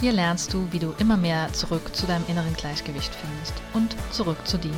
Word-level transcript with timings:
Hier 0.00 0.12
lernst 0.12 0.54
du, 0.54 0.66
wie 0.72 0.78
du 0.78 0.94
immer 0.98 1.18
mehr 1.18 1.52
zurück 1.52 1.94
zu 1.94 2.06
deinem 2.06 2.26
inneren 2.26 2.54
Gleichgewicht 2.54 3.14
findest 3.14 3.52
und 3.74 3.94
zurück 4.10 4.38
zu 4.46 4.56
dir. 4.56 4.72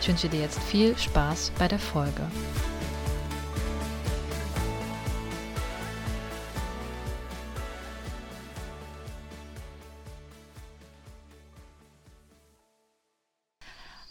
Ich 0.00 0.08
wünsche 0.08 0.28
dir 0.28 0.40
jetzt 0.40 0.60
viel 0.60 0.98
Spaß 0.98 1.52
bei 1.60 1.68
der 1.68 1.78
Folge. 1.78 2.28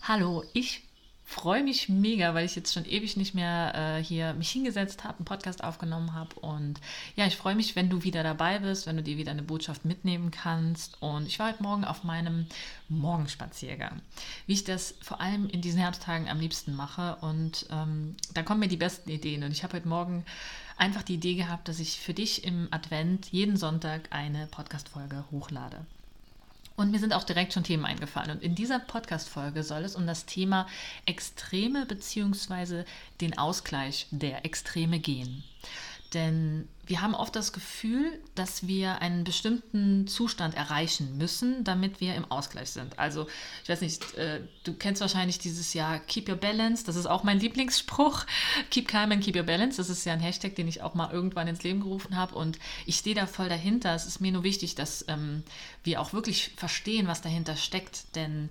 Hallo, 0.01 0.45
ich 0.53 0.86
freue 1.37 1.63
mich 1.63 1.87
mega, 1.87 2.33
weil 2.33 2.45
ich 2.45 2.55
jetzt 2.55 2.73
schon 2.73 2.85
ewig 2.85 3.15
nicht 3.15 3.35
mehr 3.35 3.73
äh, 3.75 4.03
hier 4.03 4.33
mich 4.33 4.49
hingesetzt 4.49 5.03
habe, 5.03 5.17
einen 5.17 5.25
Podcast 5.25 5.63
aufgenommen 5.63 6.13
habe. 6.13 6.35
Und 6.39 6.81
ja, 7.15 7.27
ich 7.27 7.37
freue 7.37 7.53
mich, 7.53 7.75
wenn 7.75 7.89
du 7.89 8.03
wieder 8.03 8.23
dabei 8.23 8.57
bist, 8.57 8.87
wenn 8.87 8.97
du 8.97 9.03
dir 9.03 9.17
wieder 9.17 9.31
eine 9.31 9.43
Botschaft 9.43 9.85
mitnehmen 9.85 10.31
kannst. 10.31 10.99
Und 11.01 11.27
ich 11.27 11.37
war 11.37 11.49
heute 11.49 11.61
Morgen 11.61 11.85
auf 11.85 12.03
meinem 12.03 12.47
Morgenspaziergang, 12.89 14.01
wie 14.47 14.53
ich 14.53 14.63
das 14.63 14.95
vor 15.01 15.21
allem 15.21 15.47
in 15.47 15.61
diesen 15.61 15.79
Herbsttagen 15.79 16.27
am 16.27 16.39
liebsten 16.39 16.73
mache. 16.73 17.17
Und 17.21 17.67
ähm, 17.71 18.15
da 18.33 18.41
kommen 18.41 18.61
mir 18.61 18.67
die 18.67 18.77
besten 18.77 19.09
Ideen. 19.11 19.43
Und 19.43 19.51
ich 19.51 19.63
habe 19.63 19.77
heute 19.77 19.87
Morgen 19.87 20.25
einfach 20.75 21.03
die 21.03 21.15
Idee 21.15 21.35
gehabt, 21.35 21.67
dass 21.67 21.79
ich 21.79 21.99
für 21.99 22.15
dich 22.15 22.45
im 22.45 22.67
Advent 22.71 23.27
jeden 23.31 23.57
Sonntag 23.57 24.07
eine 24.09 24.47
Podcast-Folge 24.47 25.25
hochlade. 25.29 25.85
Und 26.77 26.91
mir 26.91 26.99
sind 26.99 27.11
auch 27.11 27.23
direkt 27.23 27.53
schon 27.53 27.63
Themen 27.63 27.85
eingefallen. 27.85 28.29
Und 28.29 28.43
in 28.43 28.53
dieser 28.53 28.77
Podcast-Folge 28.77 29.63
soll 29.63 29.83
es 29.83 29.95
um 29.95 30.05
das 30.05 30.27
Thema 30.27 30.67
Extreme 31.07 31.87
bzw. 31.87 32.83
den 33.19 33.35
Ausgleich 33.35 34.05
der 34.11 34.45
Extreme 34.45 34.99
gehen. 34.99 35.43
Denn 36.13 36.67
wir 36.85 37.01
haben 37.01 37.13
oft 37.13 37.35
das 37.35 37.51
Gefühl, 37.51 38.17
dass 38.33 38.65
wir 38.65 39.01
einen 39.01 39.25
bestimmten 39.25 40.07
Zustand 40.07 40.55
erreichen 40.55 41.17
müssen, 41.17 41.65
damit 41.65 41.99
wir 41.99 42.15
im 42.15 42.31
Ausgleich 42.31 42.69
sind. 42.69 42.97
Also, 42.97 43.27
ich 43.63 43.69
weiß 43.69 43.81
nicht, 43.81 44.13
äh, 44.13 44.39
du 44.63 44.73
kennst 44.73 45.01
wahrscheinlich 45.01 45.37
dieses 45.37 45.73
Jahr 45.73 45.99
Keep 45.99 46.29
Your 46.29 46.37
Balance. 46.37 46.85
Das 46.85 46.95
ist 46.95 47.05
auch 47.05 47.23
mein 47.23 47.39
Lieblingsspruch. 47.39 48.25
Keep 48.71 48.87
Calm 48.87 49.11
and 49.11 49.23
Keep 49.23 49.35
Your 49.35 49.43
Balance. 49.43 49.77
Das 49.77 49.89
ist 49.89 50.05
ja 50.05 50.13
ein 50.13 50.21
Hashtag, 50.21 50.55
den 50.55 50.69
ich 50.69 50.81
auch 50.81 50.93
mal 50.93 51.11
irgendwann 51.11 51.47
ins 51.47 51.63
Leben 51.63 51.81
gerufen 51.81 52.15
habe. 52.15 52.35
Und 52.35 52.57
ich 52.85 52.95
stehe 52.95 53.15
da 53.15 53.27
voll 53.27 53.49
dahinter. 53.49 53.93
Es 53.93 54.05
ist 54.05 54.21
mir 54.21 54.31
nur 54.31 54.43
wichtig, 54.43 54.75
dass 54.75 55.03
ähm, 55.09 55.43
wir 55.83 55.99
auch 55.99 56.13
wirklich 56.13 56.53
verstehen, 56.55 57.07
was 57.07 57.21
dahinter 57.21 57.57
steckt. 57.57 58.15
Denn 58.15 58.49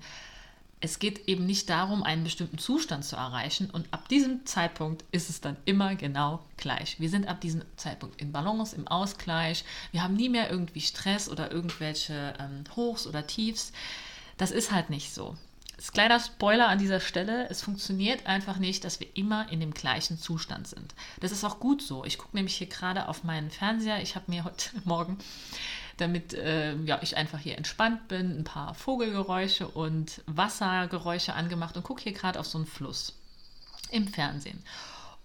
es 0.86 1.00
geht 1.00 1.26
eben 1.26 1.46
nicht 1.46 1.68
darum, 1.68 2.04
einen 2.04 2.22
bestimmten 2.22 2.58
Zustand 2.58 3.04
zu 3.04 3.16
erreichen 3.16 3.70
und 3.70 3.88
ab 3.90 4.08
diesem 4.08 4.46
Zeitpunkt 4.46 5.04
ist 5.10 5.28
es 5.28 5.40
dann 5.40 5.56
immer 5.64 5.96
genau 5.96 6.44
gleich. 6.56 7.00
Wir 7.00 7.10
sind 7.10 7.26
ab 7.26 7.40
diesem 7.40 7.62
Zeitpunkt 7.76 8.20
in 8.20 8.30
Balance, 8.30 8.76
im 8.76 8.86
Ausgleich. 8.86 9.64
Wir 9.90 10.04
haben 10.04 10.14
nie 10.14 10.28
mehr 10.28 10.48
irgendwie 10.48 10.80
Stress 10.80 11.28
oder 11.28 11.50
irgendwelche 11.50 12.34
ähm, 12.38 12.62
Hochs 12.76 13.08
oder 13.08 13.26
Tiefs. 13.26 13.72
Das 14.36 14.52
ist 14.52 14.70
halt 14.70 14.88
nicht 14.88 15.12
so. 15.12 15.36
Das 15.74 15.90
kleiner 15.90 16.20
Spoiler 16.20 16.68
an 16.68 16.78
dieser 16.78 17.00
Stelle, 17.00 17.50
es 17.50 17.62
funktioniert 17.62 18.24
einfach 18.26 18.58
nicht, 18.58 18.84
dass 18.84 19.00
wir 19.00 19.08
immer 19.14 19.50
in 19.50 19.58
dem 19.58 19.74
gleichen 19.74 20.18
Zustand 20.18 20.68
sind. 20.68 20.94
Das 21.18 21.32
ist 21.32 21.42
auch 21.42 21.58
gut 21.58 21.82
so. 21.82 22.04
Ich 22.04 22.16
gucke 22.16 22.36
nämlich 22.36 22.54
hier 22.54 22.68
gerade 22.68 23.08
auf 23.08 23.24
meinen 23.24 23.50
Fernseher. 23.50 24.00
Ich 24.02 24.14
habe 24.14 24.30
mir 24.30 24.44
heute 24.44 24.70
Morgen 24.84 25.18
damit 25.96 26.34
äh, 26.34 26.76
ja, 26.82 26.98
ich 27.02 27.16
einfach 27.16 27.38
hier 27.38 27.56
entspannt 27.56 28.08
bin, 28.08 28.38
ein 28.38 28.44
paar 28.44 28.74
Vogelgeräusche 28.74 29.68
und 29.68 30.22
Wassergeräusche 30.26 31.34
angemacht 31.34 31.76
und 31.76 31.82
gucke 31.82 32.02
hier 32.02 32.12
gerade 32.12 32.38
auf 32.38 32.46
so 32.46 32.58
einen 32.58 32.66
Fluss 32.66 33.14
im 33.90 34.08
Fernsehen. 34.08 34.62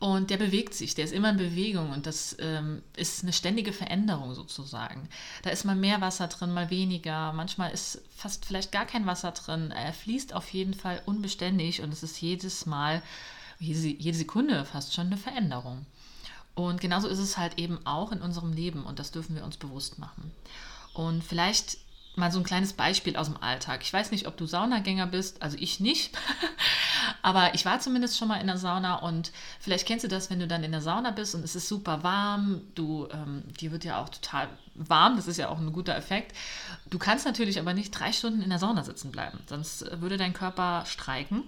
Und 0.01 0.31
der 0.31 0.37
bewegt 0.37 0.73
sich, 0.73 0.95
der 0.95 1.05
ist 1.05 1.13
immer 1.13 1.29
in 1.29 1.37
Bewegung 1.37 1.91
und 1.91 2.07
das 2.07 2.35
ähm, 2.39 2.81
ist 2.95 3.21
eine 3.21 3.33
ständige 3.33 3.71
Veränderung 3.71 4.33
sozusagen. 4.33 5.07
Da 5.43 5.51
ist 5.51 5.63
mal 5.63 5.75
mehr 5.75 6.01
Wasser 6.01 6.27
drin, 6.27 6.55
mal 6.55 6.71
weniger. 6.71 7.33
Manchmal 7.33 7.71
ist 7.71 8.01
fast 8.15 8.45
vielleicht 8.45 8.71
gar 8.71 8.87
kein 8.87 9.05
Wasser 9.05 9.31
drin. 9.31 9.69
Er 9.69 9.93
fließt 9.93 10.33
auf 10.33 10.49
jeden 10.53 10.73
Fall 10.73 11.03
unbeständig 11.05 11.83
und 11.83 11.93
es 11.93 12.01
ist 12.01 12.19
jedes 12.19 12.65
Mal, 12.65 13.03
jede, 13.59 13.89
jede 13.89 14.17
Sekunde 14.17 14.65
fast 14.65 14.95
schon 14.95 15.05
eine 15.05 15.17
Veränderung. 15.17 15.85
Und 16.56 16.81
genauso 16.81 17.07
ist 17.07 17.19
es 17.19 17.38
halt 17.38 17.57
eben 17.57 17.85
auch 17.85 18.12
in 18.12 18.22
unserem 18.22 18.53
Leben 18.53 18.84
und 18.84 19.00
das 19.00 19.12
dürfen 19.12 19.35
wir 19.35 19.44
uns 19.44 19.57
bewusst 19.57 20.00
machen. 20.00 20.31
Und 20.94 21.23
vielleicht 21.23 21.78
mal 22.16 22.31
so 22.31 22.39
ein 22.39 22.44
kleines 22.44 22.73
Beispiel 22.73 23.16
aus 23.16 23.28
dem 23.28 23.41
Alltag. 23.41 23.81
Ich 23.84 23.94
weiß 23.94 24.12
nicht, 24.12 24.28
ob 24.28 24.35
du 24.35 24.45
Saunagänger 24.45 25.07
bist, 25.07 25.41
also 25.41 25.57
ich 25.59 25.79
nicht, 25.79 26.17
aber 27.22 27.53
ich 27.56 27.66
war 27.66 27.79
zumindest 27.79 28.17
schon 28.17 28.28
mal 28.28 28.41
in 28.41 28.47
der 28.47 28.57
Sauna 28.57 28.95
und 28.95 29.31
vielleicht 29.59 29.88
kennst 29.88 30.03
du 30.03 30.09
das, 30.09 30.29
wenn 30.29 30.40
du 30.40 30.47
dann 30.47 30.63
in 30.63 30.72
der 30.72 30.81
Sauna 30.81 31.11
bist 31.11 31.35
und 31.35 31.44
es 31.44 31.56
ist 31.56 31.69
super 31.69 32.03
warm, 32.03 32.61
du, 32.75 33.07
ähm, 33.13 33.44
dir 33.59 33.72
wird 33.72 33.85
ja 33.85 34.01
auch 34.01 34.09
total 34.09 34.50
warm, 34.75 35.16
das 35.16 35.28
ist 35.28 35.38
ja 35.38 35.47
auch 35.47 35.57
ein 35.57 35.72
guter 35.72 35.95
Effekt. 35.95 36.35
Du 36.90 37.00
kannst 37.00 37.25
natürlich 37.25 37.59
aber 37.59 37.73
nicht 37.73 37.91
drei 37.91 38.11
Stunden 38.11 38.41
in 38.41 38.50
der 38.50 38.59
Sauna 38.59 38.84
sitzen 38.84 39.11
bleiben, 39.11 39.40
sonst 39.47 39.85
würde 40.01 40.17
dein 40.17 40.34
Körper 40.34 40.84
streiken. 40.85 41.44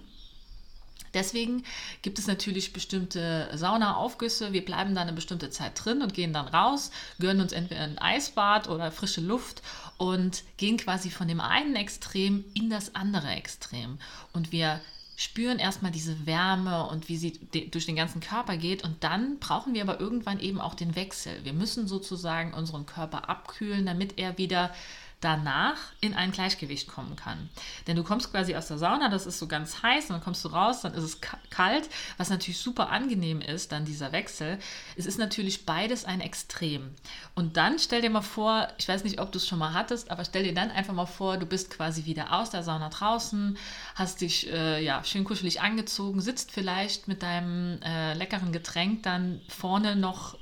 Deswegen 1.14 1.64
gibt 2.02 2.18
es 2.18 2.26
natürlich 2.26 2.72
bestimmte 2.72 3.48
Saunaaufgüsse. 3.54 4.52
Wir 4.52 4.64
bleiben 4.64 4.94
dann 4.94 5.08
eine 5.08 5.12
bestimmte 5.14 5.50
Zeit 5.50 5.72
drin 5.82 6.02
und 6.02 6.12
gehen 6.12 6.32
dann 6.32 6.48
raus, 6.48 6.90
gönnen 7.18 7.40
uns 7.40 7.52
entweder 7.52 7.82
ein 7.82 7.98
Eisbad 7.98 8.68
oder 8.68 8.90
frische 8.90 9.20
Luft 9.20 9.62
und 9.96 10.42
gehen 10.56 10.76
quasi 10.76 11.10
von 11.10 11.28
dem 11.28 11.40
einen 11.40 11.76
Extrem 11.76 12.44
in 12.54 12.68
das 12.68 12.94
andere 12.94 13.28
Extrem. 13.28 13.98
Und 14.32 14.52
wir 14.52 14.80
spüren 15.16 15.58
erstmal 15.58 15.92
diese 15.92 16.26
Wärme 16.26 16.88
und 16.88 17.08
wie 17.08 17.16
sie 17.16 17.32
durch 17.70 17.86
den 17.86 17.96
ganzen 17.96 18.20
Körper 18.20 18.56
geht. 18.56 18.82
Und 18.82 19.04
dann 19.04 19.38
brauchen 19.38 19.74
wir 19.74 19.82
aber 19.82 20.00
irgendwann 20.00 20.40
eben 20.40 20.60
auch 20.60 20.74
den 20.74 20.96
Wechsel. 20.96 21.44
Wir 21.44 21.52
müssen 21.52 21.86
sozusagen 21.86 22.52
unseren 22.52 22.86
Körper 22.86 23.28
abkühlen, 23.28 23.86
damit 23.86 24.18
er 24.18 24.38
wieder 24.38 24.74
danach 25.24 25.78
in 26.00 26.14
ein 26.14 26.32
Gleichgewicht 26.32 26.86
kommen 26.86 27.16
kann. 27.16 27.48
Denn 27.86 27.96
du 27.96 28.04
kommst 28.04 28.30
quasi 28.30 28.54
aus 28.54 28.68
der 28.68 28.76
Sauna, 28.76 29.08
das 29.08 29.26
ist 29.26 29.38
so 29.38 29.48
ganz 29.48 29.82
heiß, 29.82 30.04
und 30.04 30.10
dann 30.10 30.22
kommst 30.22 30.44
du 30.44 30.48
raus, 30.48 30.82
dann 30.82 30.92
ist 30.92 31.02
es 31.02 31.20
kalt, 31.50 31.88
was 32.18 32.28
natürlich 32.28 32.58
super 32.58 32.90
angenehm 32.90 33.40
ist, 33.40 33.72
dann 33.72 33.86
dieser 33.86 34.12
Wechsel. 34.12 34.58
Es 34.96 35.06
ist 35.06 35.18
natürlich 35.18 35.64
beides 35.64 36.04
ein 36.04 36.20
Extrem. 36.20 36.94
Und 37.34 37.56
dann 37.56 37.78
stell 37.78 38.02
dir 38.02 38.10
mal 38.10 38.20
vor, 38.20 38.68
ich 38.76 38.86
weiß 38.86 39.02
nicht, 39.02 39.18
ob 39.18 39.32
du 39.32 39.38
es 39.38 39.48
schon 39.48 39.58
mal 39.58 39.72
hattest, 39.72 40.10
aber 40.10 40.24
stell 40.24 40.44
dir 40.44 40.54
dann 40.54 40.70
einfach 40.70 40.92
mal 40.92 41.06
vor, 41.06 41.38
du 41.38 41.46
bist 41.46 41.70
quasi 41.70 42.04
wieder 42.04 42.32
aus 42.32 42.50
der 42.50 42.62
Sauna 42.62 42.90
draußen, 42.90 43.56
hast 43.94 44.20
dich 44.20 44.52
äh, 44.52 44.84
ja, 44.84 45.02
schön 45.04 45.24
kuschelig 45.24 45.62
angezogen, 45.62 46.20
sitzt 46.20 46.52
vielleicht 46.52 47.08
mit 47.08 47.22
deinem 47.22 47.80
äh, 47.82 48.12
leckeren 48.14 48.52
Getränk 48.52 49.02
dann 49.04 49.40
vorne 49.48 49.96
noch 49.96 50.36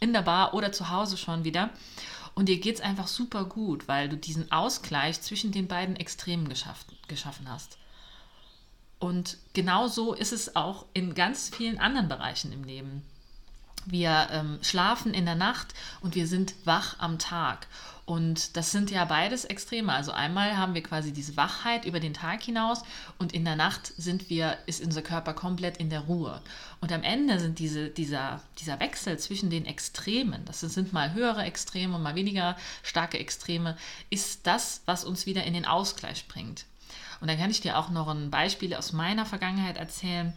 in 0.00 0.12
der 0.14 0.22
Bar 0.22 0.54
oder 0.54 0.72
zu 0.72 0.88
Hause 0.88 1.16
schon 1.18 1.44
wieder 1.44 1.70
und 2.34 2.48
dir 2.48 2.58
geht 2.58 2.76
es 2.76 2.80
einfach 2.80 3.08
super 3.08 3.44
gut, 3.44 3.88
weil 3.88 4.08
du 4.08 4.16
diesen 4.16 4.50
Ausgleich 4.50 5.20
zwischen 5.20 5.52
den 5.52 5.68
beiden 5.68 5.96
Extremen 5.96 6.48
geschaffen, 6.48 6.96
geschaffen 7.08 7.48
hast. 7.50 7.78
Und 8.98 9.38
genauso 9.52 10.14
ist 10.14 10.32
es 10.32 10.54
auch 10.54 10.86
in 10.94 11.14
ganz 11.14 11.50
vielen 11.54 11.78
anderen 11.78 12.08
Bereichen 12.08 12.52
im 12.52 12.64
Leben. 12.64 13.02
Wir 13.84 14.28
ähm, 14.30 14.58
schlafen 14.62 15.12
in 15.12 15.24
der 15.24 15.34
Nacht 15.34 15.74
und 16.00 16.14
wir 16.14 16.28
sind 16.28 16.54
wach 16.64 17.00
am 17.00 17.18
Tag. 17.18 17.66
Und 18.12 18.58
das 18.58 18.72
sind 18.72 18.90
ja 18.90 19.06
beides 19.06 19.46
Extreme. 19.46 19.90
Also 19.90 20.12
einmal 20.12 20.58
haben 20.58 20.74
wir 20.74 20.82
quasi 20.82 21.14
diese 21.14 21.34
Wachheit 21.38 21.86
über 21.86 21.98
den 21.98 22.12
Tag 22.12 22.42
hinaus 22.42 22.82
und 23.18 23.32
in 23.32 23.42
der 23.42 23.56
Nacht 23.56 23.86
sind 23.96 24.28
wir, 24.28 24.58
ist 24.66 24.84
unser 24.84 25.00
Körper 25.00 25.32
komplett 25.32 25.78
in 25.78 25.88
der 25.88 26.00
Ruhe. 26.00 26.42
Und 26.82 26.92
am 26.92 27.04
Ende 27.04 27.40
sind 27.40 27.58
diese, 27.58 27.88
dieser, 27.88 28.42
dieser 28.58 28.78
Wechsel 28.80 29.18
zwischen 29.18 29.48
den 29.48 29.64
Extremen, 29.64 30.44
das 30.44 30.60
sind 30.60 30.92
mal 30.92 31.14
höhere 31.14 31.44
Extreme 31.44 31.96
und 31.96 32.02
mal 32.02 32.14
weniger 32.14 32.54
starke 32.82 33.18
Extreme, 33.18 33.78
ist 34.10 34.46
das, 34.46 34.82
was 34.84 35.04
uns 35.04 35.24
wieder 35.24 35.44
in 35.44 35.54
den 35.54 35.64
Ausgleich 35.64 36.28
bringt. 36.28 36.66
Und 37.22 37.30
dann 37.30 37.38
kann 37.38 37.50
ich 37.50 37.62
dir 37.62 37.78
auch 37.78 37.88
noch 37.88 38.08
ein 38.08 38.30
Beispiel 38.30 38.74
aus 38.74 38.92
meiner 38.92 39.24
Vergangenheit 39.24 39.78
erzählen, 39.78 40.34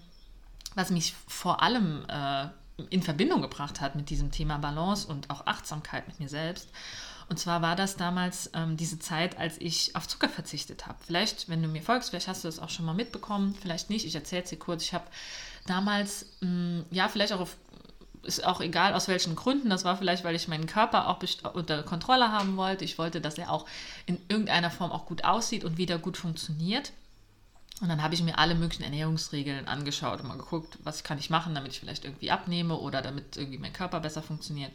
was 0.75 0.92
mich 0.92 1.13
vor 1.27 1.62
allem 1.62 2.06
äh, 2.07 2.48
in 2.89 3.04
Verbindung 3.04 3.42
gebracht 3.42 3.81
hat 3.81 3.98
mit 3.98 4.10
diesem 4.10 4.31
Thema 4.31 4.60
Balance 4.60 5.10
und 5.10 5.30
auch 5.30 5.45
Achtsamkeit 5.45 6.07
mit 6.07 6.22
mir 6.22 6.30
selbst. 6.30 6.69
Und 7.27 7.39
zwar 7.39 7.62
war 7.62 7.75
das 7.75 7.98
damals 7.98 8.51
ähm, 8.54 8.77
diese 8.77 9.00
Zeit, 9.00 9.38
als 9.38 9.60
ich 9.60 9.95
auf 9.95 10.07
Zucker 10.07 10.30
verzichtet 10.30 10.86
habe. 10.86 10.98
Vielleicht, 11.06 11.50
wenn 11.50 11.62
du 11.62 11.68
mir 11.68 11.81
folgst, 11.81 12.10
vielleicht 12.10 12.27
hast 12.27 12.44
du 12.44 12.48
das 12.48 12.60
auch 12.60 12.69
schon 12.69 12.86
mal 12.86 12.94
mitbekommen, 12.94 13.56
vielleicht 13.60 13.89
nicht. 13.89 14.06
Ich 14.06 14.13
erzähle 14.13 14.44
es 14.44 14.50
dir 14.50 14.60
kurz. 14.60 14.83
Ich 14.83 14.94
habe 14.94 15.06
damals, 15.66 16.27
mh, 16.42 16.50
mm, 16.50 16.86
ja, 16.92 17.07
vielleicht 17.10 17.33
auch 17.33 17.39
auf, 17.39 17.57
ist 18.24 18.45
auch 18.45 18.62
egal 18.62 18.94
aus 18.94 19.07
welchen 19.07 19.36
Gründen. 19.36 19.69
Das 19.69 19.86
war 19.86 19.98
vielleicht, 19.98 20.24
weil 20.24 20.36
ich 20.36 20.48
meinen 20.48 20.68
Körper 20.68 21.07
auch 21.07 21.19
unter 21.54 21.83
Kontrolle 21.83 22.31
haben 22.31 22.57
wollte. 22.57 22.86
Ich 22.86 22.98
wollte, 22.98 23.22
dass 23.22 23.38
er 23.38 23.51
auch 23.51 23.66
in 24.06 24.19
irgendeiner 24.27 24.69
Form 24.69 24.92
auch 24.92 25.06
gut 25.06 25.24
aussieht 25.24 25.63
und 25.63 25.77
wieder 25.77 25.98
gut 25.98 26.18
funktioniert. 26.18 26.92
Und 27.81 27.89
dann 27.89 28.01
habe 28.01 28.13
ich 28.13 28.24
mir 28.24 28.38
alle 28.38 28.56
möglichen 28.56 28.83
Ernährungsregeln 28.83 29.68
angeschaut 29.68 30.22
und 30.22 30.27
mal 30.27 30.38
geguckt, 30.38 30.77
was 30.83 31.04
kann 31.04 31.18
ich 31.18 31.30
machen, 31.30 31.56
damit 31.56 31.74
ich 31.74 31.80
vielleicht 31.80 32.06
irgendwie 32.06 32.31
abnehme 32.31 32.77
oder 32.77 33.01
damit 33.01 33.36
irgendwie 33.36 33.57
mein 33.57 33.74
Körper 33.74 34.00
besser 34.00 34.22
funktioniert. 34.22 34.72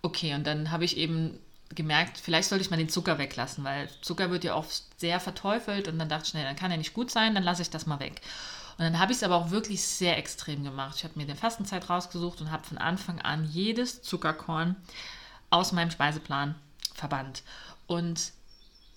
Okay, 0.00 0.34
und 0.34 0.46
dann 0.46 0.70
habe 0.70 0.84
ich 0.84 0.96
eben 0.96 1.38
gemerkt, 1.74 2.18
vielleicht 2.18 2.48
sollte 2.48 2.64
ich 2.64 2.70
mal 2.70 2.76
den 2.76 2.88
Zucker 2.88 3.18
weglassen, 3.18 3.64
weil 3.64 3.88
Zucker 4.00 4.30
wird 4.30 4.44
ja 4.44 4.54
oft 4.54 4.82
sehr 4.98 5.20
verteufelt 5.20 5.88
und 5.88 5.98
dann 5.98 6.08
dachte 6.08 6.26
ich, 6.26 6.34
nee, 6.34 6.42
dann 6.42 6.56
kann 6.56 6.70
er 6.70 6.76
nicht 6.76 6.94
gut 6.94 7.10
sein, 7.10 7.34
dann 7.34 7.44
lasse 7.44 7.62
ich 7.62 7.70
das 7.70 7.86
mal 7.86 8.00
weg. 8.00 8.20
Und 8.78 8.84
dann 8.84 8.98
habe 8.98 9.12
ich 9.12 9.18
es 9.18 9.22
aber 9.22 9.36
auch 9.36 9.50
wirklich 9.50 9.82
sehr 9.82 10.16
extrem 10.16 10.64
gemacht. 10.64 10.96
Ich 10.96 11.04
habe 11.04 11.18
mir 11.18 11.26
den 11.26 11.36
Fastenzeit 11.36 11.88
rausgesucht 11.90 12.40
und 12.40 12.50
habe 12.50 12.66
von 12.66 12.78
Anfang 12.78 13.20
an 13.20 13.44
jedes 13.44 14.02
Zuckerkorn 14.02 14.76
aus 15.50 15.72
meinem 15.72 15.90
Speiseplan 15.90 16.54
verbannt. 16.94 17.42
Und 17.86 18.32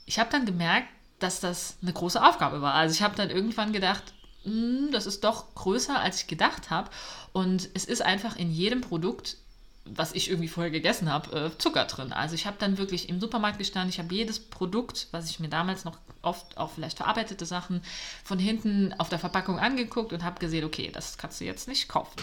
ich 0.05 0.19
habe 0.19 0.29
dann 0.31 0.45
gemerkt, 0.45 0.87
dass 1.19 1.39
das 1.39 1.77
eine 1.81 1.93
große 1.93 2.23
Aufgabe 2.23 2.61
war. 2.61 2.73
Also 2.73 2.93
ich 2.93 3.01
habe 3.01 3.15
dann 3.15 3.29
irgendwann 3.29 3.73
gedacht, 3.73 4.13
hm, 4.43 4.89
das 4.91 5.05
ist 5.05 5.23
doch 5.23 5.53
größer, 5.55 5.99
als 5.99 6.21
ich 6.21 6.27
gedacht 6.27 6.69
habe. 6.69 6.89
Und 7.33 7.69
es 7.73 7.85
ist 7.85 8.01
einfach 8.01 8.35
in 8.37 8.51
jedem 8.51 8.81
Produkt 8.81 9.37
was 9.85 10.13
ich 10.13 10.29
irgendwie 10.29 10.47
vorher 10.47 10.71
gegessen 10.71 11.11
habe, 11.11 11.51
äh, 11.53 11.57
Zucker 11.57 11.85
drin. 11.85 12.11
Also 12.11 12.33
ich 12.33 12.47
habe 12.47 12.57
dann 12.59 12.77
wirklich 12.77 13.07
im 13.07 13.19
Supermarkt 13.19 13.59
gestanden, 13.59 13.89
ich 13.89 13.99
habe 13.99 14.13
jedes 14.13 14.39
Produkt, 14.39 15.07
was 15.11 15.29
ich 15.29 15.39
mir 15.39 15.47
damals 15.47 15.85
noch 15.85 15.97
oft 16.23 16.57
auch 16.57 16.71
vielleicht 16.71 16.97
verarbeitete 16.97 17.45
Sachen 17.45 17.81
von 18.23 18.39
hinten 18.39 18.93
auf 18.97 19.09
der 19.09 19.19
Verpackung 19.19 19.59
angeguckt 19.59 20.11
und 20.11 20.23
habe 20.23 20.39
gesehen, 20.39 20.65
okay, 20.65 20.89
das 20.91 21.19
kannst 21.19 21.39
du 21.39 21.45
jetzt 21.45 21.67
nicht 21.67 21.87
kaufen. 21.87 22.15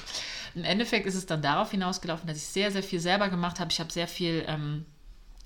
Im 0.56 0.64
Endeffekt 0.64 1.06
ist 1.06 1.14
es 1.14 1.26
dann 1.26 1.40
darauf 1.40 1.70
hinausgelaufen, 1.70 2.26
dass 2.26 2.36
ich 2.36 2.46
sehr, 2.46 2.72
sehr 2.72 2.82
viel 2.82 2.98
selber 3.00 3.28
gemacht 3.28 3.60
habe. 3.60 3.70
Ich 3.70 3.78
habe 3.78 3.92
sehr 3.92 4.08
viel 4.08 4.44
ähm, 4.48 4.84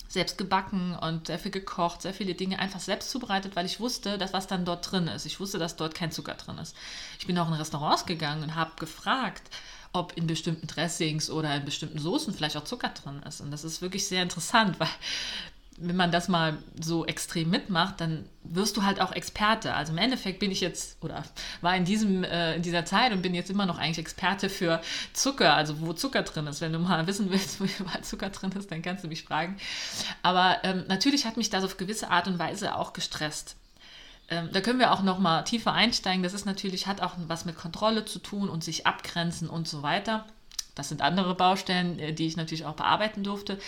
selbst 0.09 0.39
gebacken 0.39 0.97
und 0.97 1.27
sehr 1.27 1.39
viel 1.39 1.51
gekocht, 1.51 2.01
sehr 2.01 2.15
viele 2.15 2.35
Dinge 2.35 2.59
einfach 2.59 2.81
selbst 2.81 3.11
zubereitet, 3.11 3.57
weil 3.57 3.67
ich 3.67 3.81
wusste, 3.81 4.17
dass 4.17 4.33
was 4.33 4.47
dann 4.47 4.65
dort 4.65 4.91
drin 4.91 5.09
ist. 5.09 5.27
Ich 5.27 5.39
wusste, 5.41 5.59
dass 5.59 5.77
dort 5.77 5.95
kein 5.95 6.11
Zucker 6.11 6.35
drin 6.35 6.57
ist. 6.59 6.75
Ich 7.19 7.27
bin 7.27 7.39
auch 7.39 7.49
in 7.49 7.55
Restaurants 7.55 8.07
gegangen 8.07 8.43
und 8.43 8.55
habe 8.55 8.73
gefragt, 8.79 9.43
ob 9.97 10.17
in 10.17 10.27
bestimmten 10.27 10.67
Dressings 10.67 11.31
oder 11.31 11.55
in 11.57 11.65
bestimmten 11.65 11.99
Soßen 11.99 12.35
vielleicht 12.35 12.57
auch 12.57 12.65
Zucker 12.65 12.91
drin 12.91 13.23
ist. 13.27 13.41
Und 13.41 13.51
das 13.51 13.65
ist 13.65 13.83
wirklich 13.83 14.07
sehr 14.07 14.23
interessant, 14.23 14.79
weil 14.79 14.89
wenn 15.79 15.97
man 15.97 16.11
das 16.11 16.29
mal 16.29 16.57
so 16.81 17.05
extrem 17.05 17.51
mitmacht, 17.51 18.01
dann 18.01 18.25
wirst 18.45 18.77
du 18.77 18.83
halt 18.83 19.01
auch 19.01 19.13
Experte. 19.13 19.75
Also 19.75 19.93
im 19.93 19.99
Endeffekt 19.99 20.39
bin 20.39 20.51
ich 20.51 20.61
jetzt 20.61 21.03
oder 21.03 21.23
war 21.61 21.77
in, 21.77 21.85
diesem, 21.85 22.25
äh, 22.25 22.55
in 22.57 22.63
dieser 22.63 22.85
Zeit 22.85 23.13
und 23.13 23.21
bin 23.21 23.35
jetzt 23.35 23.51
immer 23.51 23.67
noch 23.67 23.79
eigentlich 23.79 23.99
Experte 23.99 24.49
für 24.49 24.81
Zucker, 25.13 25.55
also 25.55 25.81
wo 25.81 25.93
Zucker 25.93 26.23
drin 26.23 26.47
ist. 26.47 26.61
Wenn 26.61 26.73
du 26.73 26.79
mal 26.79 27.07
wissen 27.07 27.31
willst, 27.31 27.61
wo 27.61 27.65
überall 27.79 28.03
Zucker 28.03 28.31
drin 28.31 28.53
ist, 28.53 28.71
dann 28.71 28.83
kannst 28.83 29.05
du 29.05 29.09
mich 29.09 29.25
fragen. 29.25 29.57
Aber 30.23 30.59
ähm, 30.63 30.85
natürlich 30.89 31.27
hat 31.27 31.37
mich 31.37 31.51
das 31.51 31.65
auf 31.65 31.77
gewisse 31.77 32.11
Art 32.11 32.27
und 32.27 32.39
Weise 32.39 32.75
auch 32.77 32.93
gestresst 32.93 33.57
ähm, 34.29 34.51
da 34.53 34.61
können 34.61 34.79
wir 34.79 34.93
auch 34.93 35.03
noch 35.03 35.19
mal 35.19 35.43
tiefer 35.43 35.73
einsteigen. 35.73 36.23
Das 36.23 36.35
ist 36.35 36.47
natürlich, 36.47 36.87
hat 36.87 37.01
auch 37.01 37.15
was 37.29 37.45
mit 37.45 37.57
Kontrolle 37.57 38.05
zu 38.05 38.19
tun 38.19 38.49
und 38.49 38.65
sich 38.65 38.87
abgrenzen 38.87 39.49
und 39.49 39.69
so 39.69 39.83
weiter. 39.83 40.27
Das 40.75 40.91
sind 40.91 41.01
andere 41.01 41.35
Baustellen, 41.35 41.99
äh, 41.99 42.13
die 42.13 42.27
ich 42.27 42.37
natürlich 42.37 42.67
auch 42.67 42.75
bearbeiten 42.75 43.25
durfte. 43.25 43.59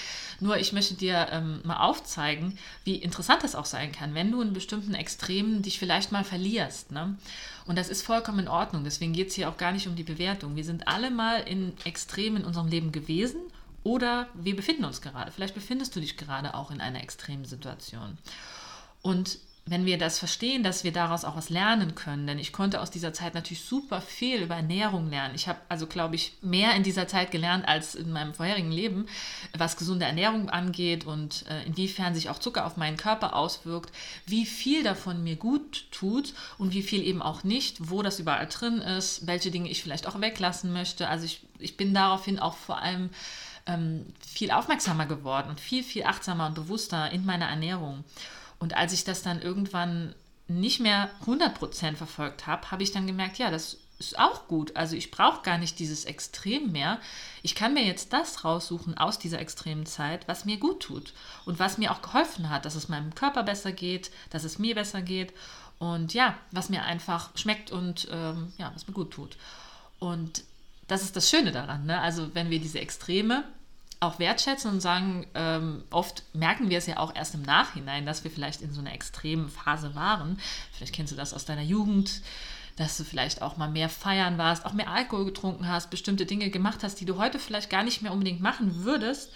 Nur 0.41 0.59
ich 0.59 0.73
möchte 0.73 0.95
dir 0.95 1.29
ähm, 1.31 1.61
mal 1.65 1.79
aufzeigen, 1.79 2.59
wie 2.85 2.97
interessant 2.97 3.43
das 3.43 3.55
auch 3.55 3.65
sein 3.65 3.93
kann, 3.93 4.15
wenn 4.15 4.31
du 4.31 4.43
in 4.43 4.53
bestimmten 4.53 4.95
Extremen 4.95 5.63
dich 5.63 5.79
vielleicht 5.79 6.13
mal 6.13 6.25
verlierst. 6.25 6.93
Ne? 6.93 7.17
Und 7.67 7.79
das 7.79 7.89
ist 7.89 8.03
vollkommen 8.03 8.41
in 8.41 8.49
Ordnung. 8.49 8.85
Deswegen 8.85 9.15
geht 9.15 9.29
es 9.29 9.35
hier 9.35 9.49
auch 9.49 9.57
gar 9.57 9.73
nicht 9.73 9.89
um 9.89 9.97
die 9.97 10.03
Bewertung. 10.03 10.55
Wir 10.55 10.65
sind 10.65 10.87
alle 10.87 11.11
mal 11.11 11.41
in 11.41 11.73
Extremen 11.85 12.39
in 12.39 12.45
unserem 12.45 12.69
Leben 12.69 12.93
gewesen 12.93 13.41
oder 13.85 14.29
wir 14.35 14.55
befinden 14.55 14.85
uns 14.85 15.01
gerade. 15.01 15.31
Vielleicht 15.31 15.55
befindest 15.55 15.97
du 15.97 16.01
dich 16.01 16.17
gerade 16.17 16.55
auch 16.55 16.71
in 16.71 16.81
einer 16.81 17.03
extremen 17.03 17.47
Situation. 17.47 18.19
Und 19.01 19.39
wenn 19.71 19.85
wir 19.85 19.99
das 19.99 20.19
verstehen, 20.19 20.63
dass 20.63 20.85
wir 20.85 20.93
daraus 20.93 21.25
auch 21.25 21.37
was 21.37 21.51
lernen 21.51 21.95
können, 21.95 22.27
denn 22.27 22.39
ich 22.39 22.53
konnte 22.53 22.81
aus 22.81 22.91
dieser 22.91 23.13
Zeit 23.13 23.35
natürlich 23.35 23.65
super 23.65 24.01
viel 24.01 24.43
über 24.43 24.57
Ernährung 24.57 25.11
lernen. 25.11 25.35
Ich 25.35 25.49
habe 25.49 25.59
also, 25.69 25.87
glaube 25.87 26.15
ich, 26.15 26.33
mehr 26.41 26.75
in 26.75 26.83
dieser 26.83 27.07
Zeit 27.07 27.31
gelernt 27.31 27.67
als 27.69 27.95
in 27.95 28.11
meinem 28.11 28.35
vorherigen 28.35 28.73
Leben, 28.73 29.07
was 29.57 29.77
gesunde 29.77 30.07
Ernährung 30.07 30.49
angeht 30.49 31.07
und 31.07 31.45
äh, 31.49 31.65
inwiefern 31.65 32.15
sich 32.15 32.31
auch 32.31 32.39
Zucker 32.39 32.67
auf 32.67 32.77
meinen 32.77 32.97
Körper 32.97 33.35
auswirkt, 33.35 33.93
wie 34.27 34.47
viel 34.47 34.83
davon 34.83 35.23
mir 35.23 35.37
gut 35.37 35.91
tut 35.91 36.35
und 36.57 36.73
wie 36.73 36.83
viel 36.83 37.03
eben 37.03 37.21
auch 37.21 37.45
nicht, 37.45 37.91
wo 37.91 38.03
das 38.03 38.19
überall 38.19 38.47
drin 38.47 38.79
ist, 38.79 39.27
welche 39.27 39.51
Dinge 39.51 39.69
ich 39.69 39.83
vielleicht 39.83 40.07
auch 40.07 40.21
weglassen 40.21 40.73
möchte. 40.73 41.09
Also 41.09 41.27
ich, 41.27 41.41
ich 41.59 41.77
bin 41.77 41.93
daraufhin 41.95 42.39
auch 42.39 42.57
vor 42.57 42.79
allem 42.81 43.11
ähm, 43.67 44.07
viel 44.27 44.51
aufmerksamer 44.51 45.07
geworden 45.07 45.51
und 45.51 45.61
viel, 45.61 45.83
viel 45.83 46.05
achtsamer 46.05 46.47
und 46.47 46.55
bewusster 46.55 47.11
in 47.11 47.25
meiner 47.25 47.47
Ernährung. 47.47 48.05
Und 48.59 48.77
als 48.77 48.93
ich 48.93 49.05
das 49.05 49.23
dann 49.23 49.41
irgendwann 49.41 50.15
nicht 50.49 50.81
mehr 50.81 51.11
100% 51.27 51.97
verfolgt 51.97 52.47
habe, 52.47 52.71
habe 52.71 52.83
ich 52.83 52.93
dann 52.93 53.07
gemerkt, 53.07 53.39
ja, 53.39 53.51
das 53.51 53.79
ist 53.99 54.19
auch 54.19 54.47
gut. 54.47 54.77
Also 54.77 54.97
ich 54.97 55.11
brauche 55.11 55.43
gar 55.43 55.59
nicht 55.59 55.79
dieses 55.79 56.05
Extrem 56.05 56.73
mehr. 56.73 57.01
Ich 57.43 57.55
kann 57.55 57.75
mir 57.75 57.85
jetzt 57.85 58.13
das 58.13 58.45
raussuchen 58.45 58.97
aus 58.97 59.19
dieser 59.19 59.41
extremen 59.41 59.87
Zeit, 59.87 60.29
was 60.29 60.45
mir 60.45 60.57
gut 60.57 60.81
tut 60.81 61.13
und 61.45 61.59
was 61.59 61.79
mir 61.79 61.93
auch 61.93 62.01
geholfen 62.01 62.49
hat, 62.49 62.65
dass 62.65 62.77
es 62.77 62.89
meinem 62.89 63.15
Körper 63.15 63.43
besser 63.43 63.73
geht, 63.73 64.11
dass 64.31 64.45
es 64.45 64.59
mir 64.59 64.75
besser 64.75 65.03
geht 65.03 65.33
und 65.79 66.15
ja, 66.15 66.37
was 66.53 66.69
mir 66.69 66.85
einfach 66.85 67.31
schmeckt 67.37 67.71
und 67.71 68.09
ähm, 68.11 68.53
ja, 68.57 68.71
was 68.75 68.87
mir 68.87 68.95
gut 68.95 69.11
tut. 69.11 69.37
Und 69.99 70.45
das 70.87 71.03
ist 71.03 71.17
das 71.17 71.29
Schöne 71.29 71.53
daran. 71.53 71.87
Ne? 71.87 72.01
Also 72.01 72.35
wenn 72.35 72.51
wir 72.51 72.61
diese 72.61 72.81
Extreme 72.81 73.45
auch 74.01 74.19
wertschätzen 74.19 74.71
und 74.71 74.81
sagen, 74.81 75.27
ähm, 75.35 75.83
oft 75.91 76.23
merken 76.33 76.71
wir 76.71 76.79
es 76.79 76.87
ja 76.87 76.99
auch 76.99 77.15
erst 77.15 77.35
im 77.35 77.43
Nachhinein, 77.43 78.07
dass 78.07 78.25
wir 78.25 78.31
vielleicht 78.31 78.63
in 78.63 78.73
so 78.73 78.81
einer 78.81 78.93
extremen 78.93 79.49
Phase 79.49 79.95
waren. 79.95 80.39
Vielleicht 80.73 80.95
kennst 80.95 81.13
du 81.13 81.17
das 81.17 81.35
aus 81.35 81.45
deiner 81.45 81.63
Jugend, 81.63 82.23
dass 82.77 82.97
du 82.97 83.05
vielleicht 83.05 83.43
auch 83.43 83.57
mal 83.57 83.69
mehr 83.69 83.89
feiern 83.89 84.39
warst, 84.39 84.65
auch 84.65 84.73
mehr 84.73 84.91
Alkohol 84.91 85.25
getrunken 85.25 85.67
hast, 85.67 85.91
bestimmte 85.91 86.27
Dinge 86.27 86.51
gemacht 86.51 86.85
hast, 86.85 87.01
die 87.01 87.07
du 87.07 87.19
heute 87.19 87.41
vielleicht 87.41 87.71
gar 87.71 87.83
nicht 87.83 88.03
mehr 88.03 88.13
unbedingt 88.13 88.41
machen 88.41 88.85
würdest. 88.85 89.33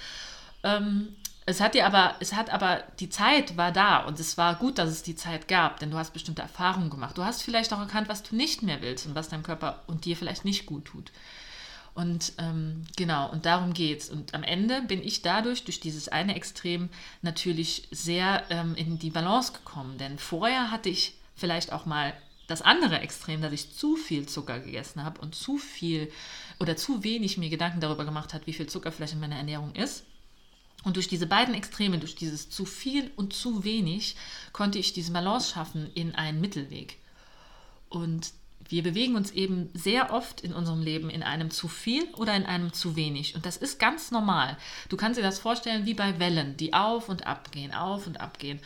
Ähm, 0.62 1.08
es 1.44 1.60
hat 1.60 1.74
dir 1.74 1.86
aber, 1.86 2.14
es 2.20 2.34
hat 2.34 2.50
aber, 2.50 2.84
die 3.00 3.08
Zeit 3.08 3.56
war 3.56 3.72
da 3.72 3.98
und 4.04 4.20
es 4.20 4.38
war 4.38 4.54
gut, 4.54 4.78
dass 4.78 4.90
es 4.90 5.02
die 5.02 5.16
Zeit 5.16 5.48
gab, 5.48 5.80
denn 5.80 5.90
du 5.90 5.98
hast 5.98 6.12
bestimmte 6.12 6.42
Erfahrungen 6.42 6.88
gemacht. 6.88 7.18
Du 7.18 7.24
hast 7.24 7.42
vielleicht 7.42 7.72
auch 7.72 7.80
erkannt, 7.80 8.08
was 8.08 8.22
du 8.22 8.36
nicht 8.36 8.62
mehr 8.62 8.80
willst 8.80 9.06
und 9.06 9.16
was 9.16 9.28
deinem 9.28 9.42
Körper 9.42 9.80
und 9.88 10.04
dir 10.04 10.16
vielleicht 10.16 10.44
nicht 10.44 10.66
gut 10.66 10.84
tut. 10.84 11.10
Und 11.94 12.32
ähm, 12.38 12.84
genau, 12.96 13.30
und 13.30 13.44
darum 13.44 13.74
geht's. 13.74 14.08
Und 14.08 14.34
am 14.34 14.42
Ende 14.42 14.82
bin 14.82 15.02
ich 15.02 15.22
dadurch, 15.22 15.64
durch 15.64 15.80
dieses 15.80 16.08
eine 16.08 16.34
Extrem, 16.34 16.88
natürlich 17.20 17.88
sehr 17.90 18.44
ähm, 18.50 18.74
in 18.76 18.98
die 18.98 19.10
Balance 19.10 19.52
gekommen. 19.52 19.98
Denn 19.98 20.18
vorher 20.18 20.70
hatte 20.70 20.88
ich 20.88 21.14
vielleicht 21.36 21.72
auch 21.72 21.84
mal 21.84 22.14
das 22.46 22.62
andere 22.62 23.00
Extrem, 23.00 23.42
dass 23.42 23.52
ich 23.52 23.74
zu 23.74 23.96
viel 23.96 24.26
Zucker 24.26 24.60
gegessen 24.60 25.04
habe 25.04 25.20
und 25.20 25.34
zu 25.34 25.58
viel 25.58 26.10
oder 26.58 26.76
zu 26.76 27.04
wenig 27.04 27.38
mir 27.38 27.50
Gedanken 27.50 27.80
darüber 27.80 28.04
gemacht 28.04 28.32
hat, 28.34 28.46
wie 28.46 28.52
viel 28.52 28.66
Zucker 28.66 28.92
vielleicht 28.92 29.14
in 29.14 29.20
meiner 29.20 29.36
Ernährung 29.36 29.74
ist. 29.74 30.04
Und 30.84 30.96
durch 30.96 31.08
diese 31.08 31.26
beiden 31.26 31.54
Extreme, 31.54 31.98
durch 31.98 32.16
dieses 32.16 32.50
zu 32.50 32.64
viel 32.64 33.10
und 33.16 33.32
zu 33.32 33.64
wenig, 33.64 34.16
konnte 34.52 34.78
ich 34.78 34.92
diese 34.92 35.12
Balance 35.12 35.52
schaffen 35.52 35.90
in 35.94 36.14
einen 36.14 36.40
Mittelweg. 36.40 36.98
Und 37.88 38.32
wir 38.68 38.82
bewegen 38.82 39.16
uns 39.16 39.30
eben 39.30 39.70
sehr 39.74 40.12
oft 40.12 40.40
in 40.40 40.52
unserem 40.52 40.82
Leben 40.82 41.10
in 41.10 41.22
einem 41.22 41.50
zu 41.50 41.68
viel 41.68 42.04
oder 42.14 42.34
in 42.34 42.44
einem 42.46 42.72
zu 42.72 42.96
wenig. 42.96 43.34
Und 43.34 43.46
das 43.46 43.56
ist 43.56 43.78
ganz 43.78 44.10
normal. 44.10 44.56
Du 44.88 44.96
kannst 44.96 45.18
dir 45.18 45.22
das 45.22 45.38
vorstellen 45.38 45.86
wie 45.86 45.94
bei 45.94 46.18
Wellen, 46.18 46.56
die 46.56 46.74
auf 46.74 47.08
und 47.08 47.26
ab 47.26 47.52
gehen, 47.52 47.72
auf 47.74 48.06
und 48.06 48.20
ab 48.20 48.38
gehen 48.38 48.60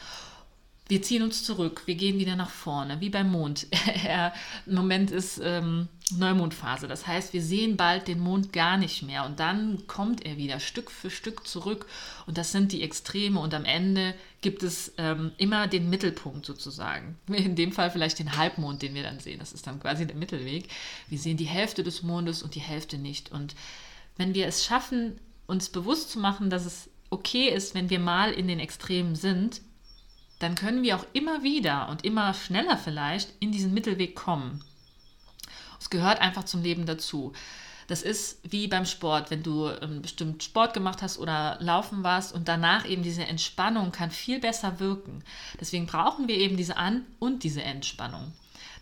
wir 0.89 1.03
ziehen 1.03 1.23
uns 1.23 1.43
zurück, 1.43 1.83
wir 1.87 1.97
gehen 1.97 2.19
wieder 2.19 2.37
nach 2.37 2.51
vorne, 2.51 3.01
wie 3.01 3.11
beim 3.11 3.31
Mond. 3.31 3.67
Im 4.67 4.75
Moment 4.77 5.11
ist 5.11 5.41
ähm, 5.43 5.89
Neumondphase, 6.17 6.87
das 6.87 7.09
heißt, 7.09 7.33
wir 7.33 7.43
sehen 7.43 7.77
bald 7.77 8.07
den 8.07 8.21
Mond 8.21 8.53
gar 8.53 8.77
nicht 8.77 9.03
mehr 9.03 9.25
und 9.25 9.41
dann 9.41 9.89
kommt 9.89 10.25
er 10.25 10.37
wieder 10.37 10.61
Stück 10.61 10.93
für 10.93 11.11
Stück 11.11 11.45
zurück 11.47 11.87
und 12.27 12.39
das 12.39 12.53
sind 12.53 12.71
die 12.71 12.83
Extreme 12.83 13.41
und 13.41 13.53
am 13.53 13.65
Ende 13.65 14.15
gibt 14.43 14.63
es 14.63 14.93
ähm, 14.99 15.33
immer 15.39 15.67
den 15.67 15.91
Mittelpunkt 15.91 16.47
sozusagen. 16.47 17.17
In 17.27 17.57
dem 17.57 17.73
Fall 17.73 17.91
vielleicht 17.91 18.21
den 18.21 18.37
Halbmond, 18.37 18.83
den 18.83 18.95
wir 18.95 19.03
dann 19.03 19.19
sehen, 19.19 19.41
das 19.41 19.53
ist 19.53 19.67
dann 19.67 19.81
quasi 19.81 20.07
der 20.07 20.17
Mittelweg. 20.17 20.69
Wir 21.09 21.19
sehen 21.19 21.37
die 21.37 21.45
Hälfte 21.47 21.83
des 21.83 22.05
Mondes 22.05 22.45
und 22.45 22.55
die 22.55 22.61
Hälfte 22.61 22.97
nicht 22.97 23.33
und 23.33 23.57
wenn 24.17 24.35
wir 24.35 24.47
es 24.47 24.65
schaffen, 24.65 25.19
uns 25.49 25.69
bewusst 25.69 26.11
zu 26.11 26.21
machen, 26.21 26.49
dass 26.49 26.65
es 26.65 26.89
okay 27.11 27.49
ist, 27.49 27.75
wenn 27.75 27.91
wir 27.91 27.99
mal 27.99 28.31
in 28.33 28.47
den 28.47 28.61
Extremen 28.61 29.17
sind, 29.17 29.61
dann 30.39 30.55
können 30.55 30.83
wir 30.83 30.97
auch 30.97 31.07
immer 31.13 31.43
wieder 31.43 31.89
und 31.89 32.05
immer 32.05 32.35
schneller 32.35 32.77
vielleicht 32.77 33.33
in 33.41 33.53
diesen 33.53 33.73
Mittelweg 33.73 34.15
kommen. 34.15 34.63
Es 35.81 35.91
gehört 35.91 36.21
einfach 36.21 36.45
zum 36.45 36.63
Leben 36.63 36.87
dazu. 36.87 37.33
Das 37.87 38.03
ist 38.03 38.41
wie 38.43 38.67
beim 38.67 38.85
Sport, 38.85 39.31
wenn 39.31 39.43
du 39.43 39.69
ähm, 39.69 40.03
bestimmt 40.03 40.43
Sport 40.43 40.75
gemacht 40.75 41.03
hast 41.03 41.19
oder 41.19 41.57
laufen 41.61 42.03
warst 42.03 42.35
und 42.35 42.49
danach 42.49 42.85
eben 42.89 43.03
diese 43.03 43.25
Entspannung 43.25 43.93
kann 43.93 44.11
viel 44.11 44.41
besser 44.41 44.81
wirken. 44.81 45.23
Deswegen 45.61 45.87
brauchen 45.87 46.27
wir 46.27 46.37
eben 46.37 46.57
diese 46.57 46.77
An- 46.77 47.07
und 47.21 47.45
diese 47.45 47.63
Entspannung. 47.63 48.33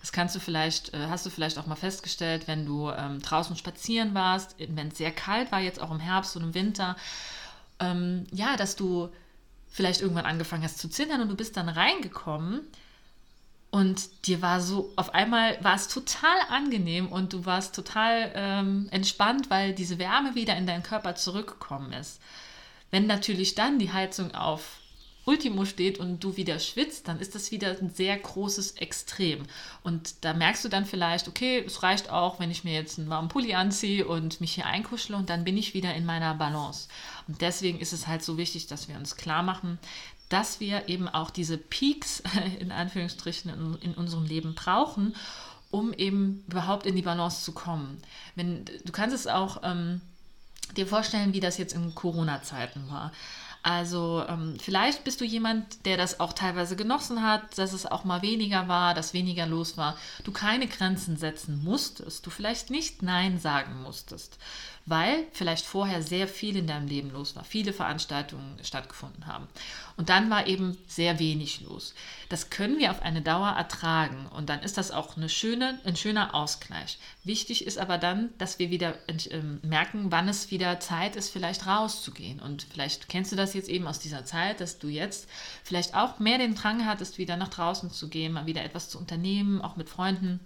Das 0.00 0.12
kannst 0.12 0.34
du 0.34 0.40
vielleicht, 0.40 0.94
äh, 0.94 1.06
hast 1.08 1.26
du 1.26 1.30
vielleicht 1.30 1.58
auch 1.58 1.66
mal 1.66 1.76
festgestellt, 1.76 2.46
wenn 2.46 2.64
du 2.64 2.90
ähm, 2.90 3.20
draußen 3.20 3.56
spazieren 3.56 4.14
warst, 4.14 4.56
wenn 4.58 4.88
es 4.88 4.98
sehr 4.98 5.12
kalt 5.12 5.52
war, 5.52 5.60
jetzt 5.60 5.80
auch 5.80 5.90
im 5.90 6.00
Herbst 6.00 6.36
und 6.36 6.42
im 6.42 6.54
Winter, 6.54 6.96
ähm, 7.80 8.26
ja, 8.30 8.56
dass 8.56 8.76
du 8.76 9.10
vielleicht 9.74 10.00
irgendwann 10.00 10.24
angefangen 10.24 10.62
hast 10.62 10.78
zu 10.78 10.88
zittern 10.88 11.20
und 11.20 11.28
du 11.28 11.34
bist 11.34 11.56
dann 11.56 11.68
reingekommen 11.68 12.60
und 13.72 14.28
dir 14.28 14.40
war 14.40 14.60
so, 14.60 14.92
auf 14.94 15.14
einmal 15.14 15.58
war 15.64 15.74
es 15.74 15.88
total 15.88 16.36
angenehm 16.48 17.08
und 17.08 17.32
du 17.32 17.44
warst 17.44 17.74
total 17.74 18.30
ähm, 18.36 18.86
entspannt, 18.92 19.50
weil 19.50 19.74
diese 19.74 19.98
Wärme 19.98 20.36
wieder 20.36 20.56
in 20.56 20.68
deinen 20.68 20.84
Körper 20.84 21.16
zurückgekommen 21.16 21.92
ist. 21.92 22.20
Wenn 22.92 23.08
natürlich 23.08 23.56
dann 23.56 23.80
die 23.80 23.92
Heizung 23.92 24.32
auf 24.32 24.76
Ultimo 25.26 25.64
steht 25.64 25.98
und 25.98 26.22
du 26.22 26.36
wieder 26.36 26.58
schwitzt, 26.58 27.08
dann 27.08 27.18
ist 27.18 27.34
das 27.34 27.50
wieder 27.50 27.76
ein 27.80 27.90
sehr 27.90 28.16
großes 28.16 28.72
Extrem. 28.72 29.44
Und 29.82 30.24
da 30.24 30.34
merkst 30.34 30.64
du 30.64 30.68
dann 30.68 30.84
vielleicht, 30.84 31.28
okay, 31.28 31.62
es 31.66 31.82
reicht 31.82 32.10
auch, 32.10 32.40
wenn 32.40 32.50
ich 32.50 32.64
mir 32.64 32.74
jetzt 32.74 32.98
einen 32.98 33.08
warmen 33.08 33.28
Pulli 33.28 33.54
anziehe 33.54 34.06
und 34.06 34.40
mich 34.40 34.54
hier 34.54 34.66
einkuschle 34.66 35.16
und 35.16 35.30
dann 35.30 35.44
bin 35.44 35.56
ich 35.56 35.74
wieder 35.74 35.94
in 35.94 36.04
meiner 36.04 36.34
Balance. 36.34 36.88
Und 37.26 37.40
deswegen 37.40 37.80
ist 37.80 37.92
es 37.92 38.06
halt 38.06 38.22
so 38.22 38.36
wichtig, 38.36 38.66
dass 38.66 38.88
wir 38.88 38.96
uns 38.96 39.16
klar 39.16 39.42
machen, 39.42 39.78
dass 40.28 40.60
wir 40.60 40.88
eben 40.88 41.08
auch 41.08 41.30
diese 41.30 41.58
Peaks 41.58 42.22
in 42.60 42.72
Anführungsstrichen 42.72 43.50
in, 43.50 43.90
in 43.90 43.94
unserem 43.94 44.24
Leben 44.24 44.54
brauchen, 44.54 45.14
um 45.70 45.92
eben 45.92 46.44
überhaupt 46.48 46.86
in 46.86 46.96
die 46.96 47.02
Balance 47.02 47.44
zu 47.44 47.52
kommen. 47.52 48.00
Wenn, 48.34 48.64
du 48.64 48.92
kannst 48.92 49.14
es 49.14 49.26
auch 49.26 49.62
ähm, 49.64 50.00
dir 50.76 50.86
vorstellen, 50.86 51.32
wie 51.32 51.40
das 51.40 51.58
jetzt 51.58 51.74
in 51.74 51.94
Corona-Zeiten 51.94 52.88
war. 52.88 53.12
Also 53.64 54.22
ähm, 54.28 54.56
vielleicht 54.60 55.04
bist 55.04 55.22
du 55.22 55.24
jemand, 55.24 55.86
der 55.86 55.96
das 55.96 56.20
auch 56.20 56.34
teilweise 56.34 56.76
genossen 56.76 57.22
hat, 57.22 57.56
dass 57.56 57.72
es 57.72 57.86
auch 57.86 58.04
mal 58.04 58.20
weniger 58.20 58.68
war, 58.68 58.92
dass 58.92 59.14
weniger 59.14 59.46
los 59.46 59.78
war. 59.78 59.96
Du 60.22 60.32
keine 60.32 60.66
Grenzen 60.66 61.16
setzen 61.16 61.64
musstest, 61.64 62.26
du 62.26 62.30
vielleicht 62.30 62.68
nicht 62.68 63.02
Nein 63.02 63.40
sagen 63.40 63.80
musstest 63.82 64.38
weil 64.86 65.26
vielleicht 65.32 65.64
vorher 65.64 66.02
sehr 66.02 66.28
viel 66.28 66.56
in 66.56 66.66
deinem 66.66 66.86
Leben 66.86 67.10
los 67.10 67.34
war, 67.36 67.44
viele 67.44 67.72
Veranstaltungen 67.72 68.58
stattgefunden 68.62 69.26
haben. 69.26 69.48
Und 69.96 70.10
dann 70.10 70.28
war 70.28 70.46
eben 70.46 70.76
sehr 70.86 71.18
wenig 71.18 71.62
los. 71.62 71.94
Das 72.28 72.50
können 72.50 72.78
wir 72.78 72.90
auf 72.90 73.00
eine 73.00 73.22
Dauer 73.22 73.48
ertragen 73.50 74.26
und 74.26 74.50
dann 74.50 74.60
ist 74.60 74.76
das 74.76 74.90
auch 74.90 75.16
eine 75.16 75.28
schöne, 75.30 75.78
ein 75.84 75.96
schöner 75.96 76.34
Ausgleich. 76.34 76.98
Wichtig 77.22 77.66
ist 77.66 77.78
aber 77.78 77.96
dann, 77.96 78.30
dass 78.36 78.58
wir 78.58 78.70
wieder 78.70 78.94
äh, 79.08 79.40
merken, 79.62 80.10
wann 80.10 80.28
es 80.28 80.50
wieder 80.50 80.80
Zeit 80.80 81.16
ist, 81.16 81.30
vielleicht 81.30 81.66
rauszugehen. 81.66 82.40
Und 82.40 82.66
vielleicht 82.70 83.08
kennst 83.08 83.32
du 83.32 83.36
das 83.36 83.54
jetzt 83.54 83.70
eben 83.70 83.86
aus 83.86 84.00
dieser 84.00 84.26
Zeit, 84.26 84.60
dass 84.60 84.78
du 84.78 84.88
jetzt 84.88 85.28
vielleicht 85.62 85.94
auch 85.94 86.18
mehr 86.18 86.36
den 86.36 86.54
Drang 86.54 86.84
hattest, 86.84 87.16
wieder 87.16 87.36
nach 87.36 87.48
draußen 87.48 87.90
zu 87.90 88.08
gehen, 88.08 88.32
mal 88.32 88.46
wieder 88.46 88.64
etwas 88.64 88.90
zu 88.90 88.98
unternehmen, 88.98 89.62
auch 89.62 89.76
mit 89.76 89.88
Freunden. 89.88 90.40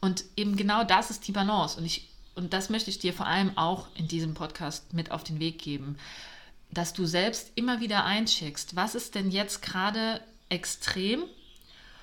Und 0.00 0.24
eben 0.36 0.56
genau 0.56 0.82
das 0.82 1.10
ist 1.10 1.28
die 1.28 1.32
Balance. 1.32 1.78
Und 1.78 1.84
ich 1.84 2.11
und 2.34 2.52
das 2.52 2.70
möchte 2.70 2.90
ich 2.90 2.98
dir 2.98 3.12
vor 3.12 3.26
allem 3.26 3.56
auch 3.56 3.88
in 3.94 4.08
diesem 4.08 4.34
Podcast 4.34 4.92
mit 4.92 5.10
auf 5.10 5.24
den 5.24 5.40
Weg 5.40 5.58
geben, 5.58 5.98
dass 6.70 6.92
du 6.92 7.04
selbst 7.04 7.52
immer 7.54 7.80
wieder 7.80 8.04
eincheckst, 8.04 8.76
was 8.76 8.94
ist 8.94 9.14
denn 9.14 9.30
jetzt 9.30 9.60
gerade 9.62 10.20
extrem 10.48 11.24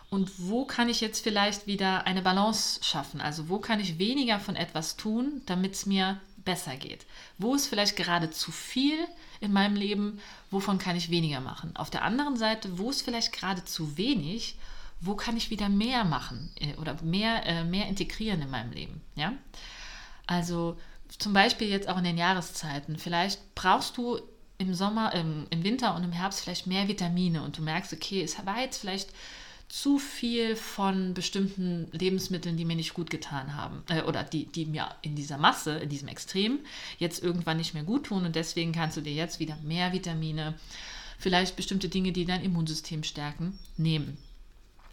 und 0.10 0.32
wo 0.38 0.66
kann 0.66 0.90
ich 0.90 1.02
jetzt 1.02 1.24
vielleicht 1.24 1.68
wieder 1.68 2.06
eine 2.06 2.22
Balance 2.22 2.84
schaffen? 2.84 3.22
Also 3.22 3.50
wo 3.50 3.60
kann 3.60 3.80
ich 3.80 4.00
weniger 4.00 4.40
von 4.40 4.56
etwas 4.56 4.98
tun, 4.98 5.42
damit 5.46 5.74
es 5.74 5.86
mir 5.86 6.20
besser 6.46 6.76
geht? 6.76 7.06
Wo 7.38 7.54
ist 7.54 7.68
vielleicht 7.68 7.96
gerade 7.96 8.32
zu 8.32 8.52
viel 8.52 8.98
in 9.40 9.54
meinem 9.54 9.76
Leben? 9.76 10.20
Wovon 10.50 10.80
kann 10.80 10.96
ich 10.96 11.12
weniger 11.12 11.42
machen? 11.42 11.76
Auf 11.76 11.90
der 11.90 12.04
anderen 12.04 12.38
Seite, 12.38 12.78
wo 12.78 12.90
ist 12.90 13.04
vielleicht 13.04 13.34
gerade 13.34 13.66
zu 13.66 13.98
wenig? 13.98 14.58
Wo 15.02 15.16
kann 15.16 15.38
ich 15.38 15.50
wieder 15.50 15.70
mehr 15.70 16.04
machen 16.04 16.52
äh, 16.60 16.76
oder 16.76 17.02
mehr, 17.04 17.46
äh, 17.46 17.64
mehr 17.64 17.88
integrieren 17.88 18.42
in 18.42 18.50
meinem 18.50 18.72
Leben? 18.72 19.02
Ja. 19.16 19.34
Also 20.30 20.78
zum 21.18 21.34
Beispiel 21.34 21.70
jetzt 21.70 21.90
auch 21.90 21.98
in 21.98 22.04
den 22.04 22.18
Jahreszeiten. 22.18 23.00
Vielleicht 23.00 23.56
brauchst 23.56 23.98
du 23.98 24.20
im 24.60 24.76
Sommer, 24.76 25.12
im, 25.16 25.48
im 25.50 25.64
Winter 25.64 25.96
und 25.96 26.04
im 26.04 26.12
Herbst 26.12 26.42
vielleicht 26.42 26.68
mehr 26.68 26.88
Vitamine 26.88 27.42
und 27.42 27.58
du 27.58 27.64
merkst, 27.64 27.94
okay, 27.94 28.22
es 28.22 28.38
war 28.46 28.62
jetzt 28.62 28.78
vielleicht 28.78 29.10
zu 29.70 29.98
viel 29.98 30.56
von 30.56 31.16
bestimmten 31.16 31.88
Lebensmitteln, 31.94 32.58
die 32.58 32.66
mir 32.66 32.76
nicht 32.76 32.94
gut 32.94 33.10
getan 33.10 33.56
haben 33.56 33.84
äh, 33.90 34.04
oder 34.04 34.24
die, 34.24 34.46
die 34.46 34.68
mir 34.68 34.90
in 35.02 35.16
dieser 35.16 35.40
Masse, 35.40 35.80
in 35.80 35.90
diesem 35.90 36.08
Extrem 36.08 36.60
jetzt 37.00 37.24
irgendwann 37.24 37.58
nicht 37.58 37.74
mehr 37.74 37.84
gut 37.84 38.06
tun 38.08 38.26
und 38.26 38.36
deswegen 38.36 38.72
kannst 38.72 38.98
du 38.98 39.02
dir 39.02 39.14
jetzt 39.14 39.40
wieder 39.40 39.58
mehr 39.64 39.94
Vitamine, 39.94 40.54
vielleicht 41.18 41.56
bestimmte 41.56 41.90
Dinge, 41.90 42.12
die 42.12 42.26
dein 42.26 42.44
Immunsystem 42.44 43.04
stärken, 43.04 43.58
nehmen. 43.78 44.18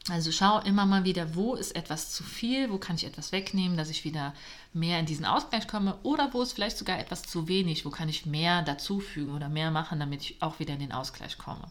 Also 0.09 0.31
schau 0.31 0.61
immer 0.61 0.87
mal 0.87 1.05
wieder, 1.05 1.35
wo 1.35 1.55
ist 1.55 1.75
etwas 1.75 2.13
zu 2.13 2.23
viel, 2.23 2.71
wo 2.71 2.79
kann 2.79 2.95
ich 2.95 3.05
etwas 3.05 3.33
wegnehmen, 3.33 3.77
dass 3.77 3.91
ich 3.91 4.05
wieder 4.05 4.35
mehr 4.73 5.01
in 5.01 5.07
diesen 5.07 5.25
Ausgleich 5.25 5.67
komme 5.67 5.99
oder 6.05 6.33
wo 6.33 6.43
ist 6.43 6.53
vielleicht 6.53 6.79
sogar 6.79 7.01
etwas 7.01 7.25
zu 7.25 7.49
wenig, 7.49 7.85
wo 7.85 7.91
kann 7.91 8.09
ich 8.09 8.25
mehr 8.25 8.63
dazufügen 8.63 9.35
oder 9.35 9.49
mehr 9.49 9.73
machen, 9.73 9.99
damit 9.99 10.23
ich 10.23 10.43
auch 10.43 10.61
wieder 10.61 10.75
in 10.75 10.81
den 10.81 10.93
Ausgleich 10.93 11.39
komme. 11.39 11.69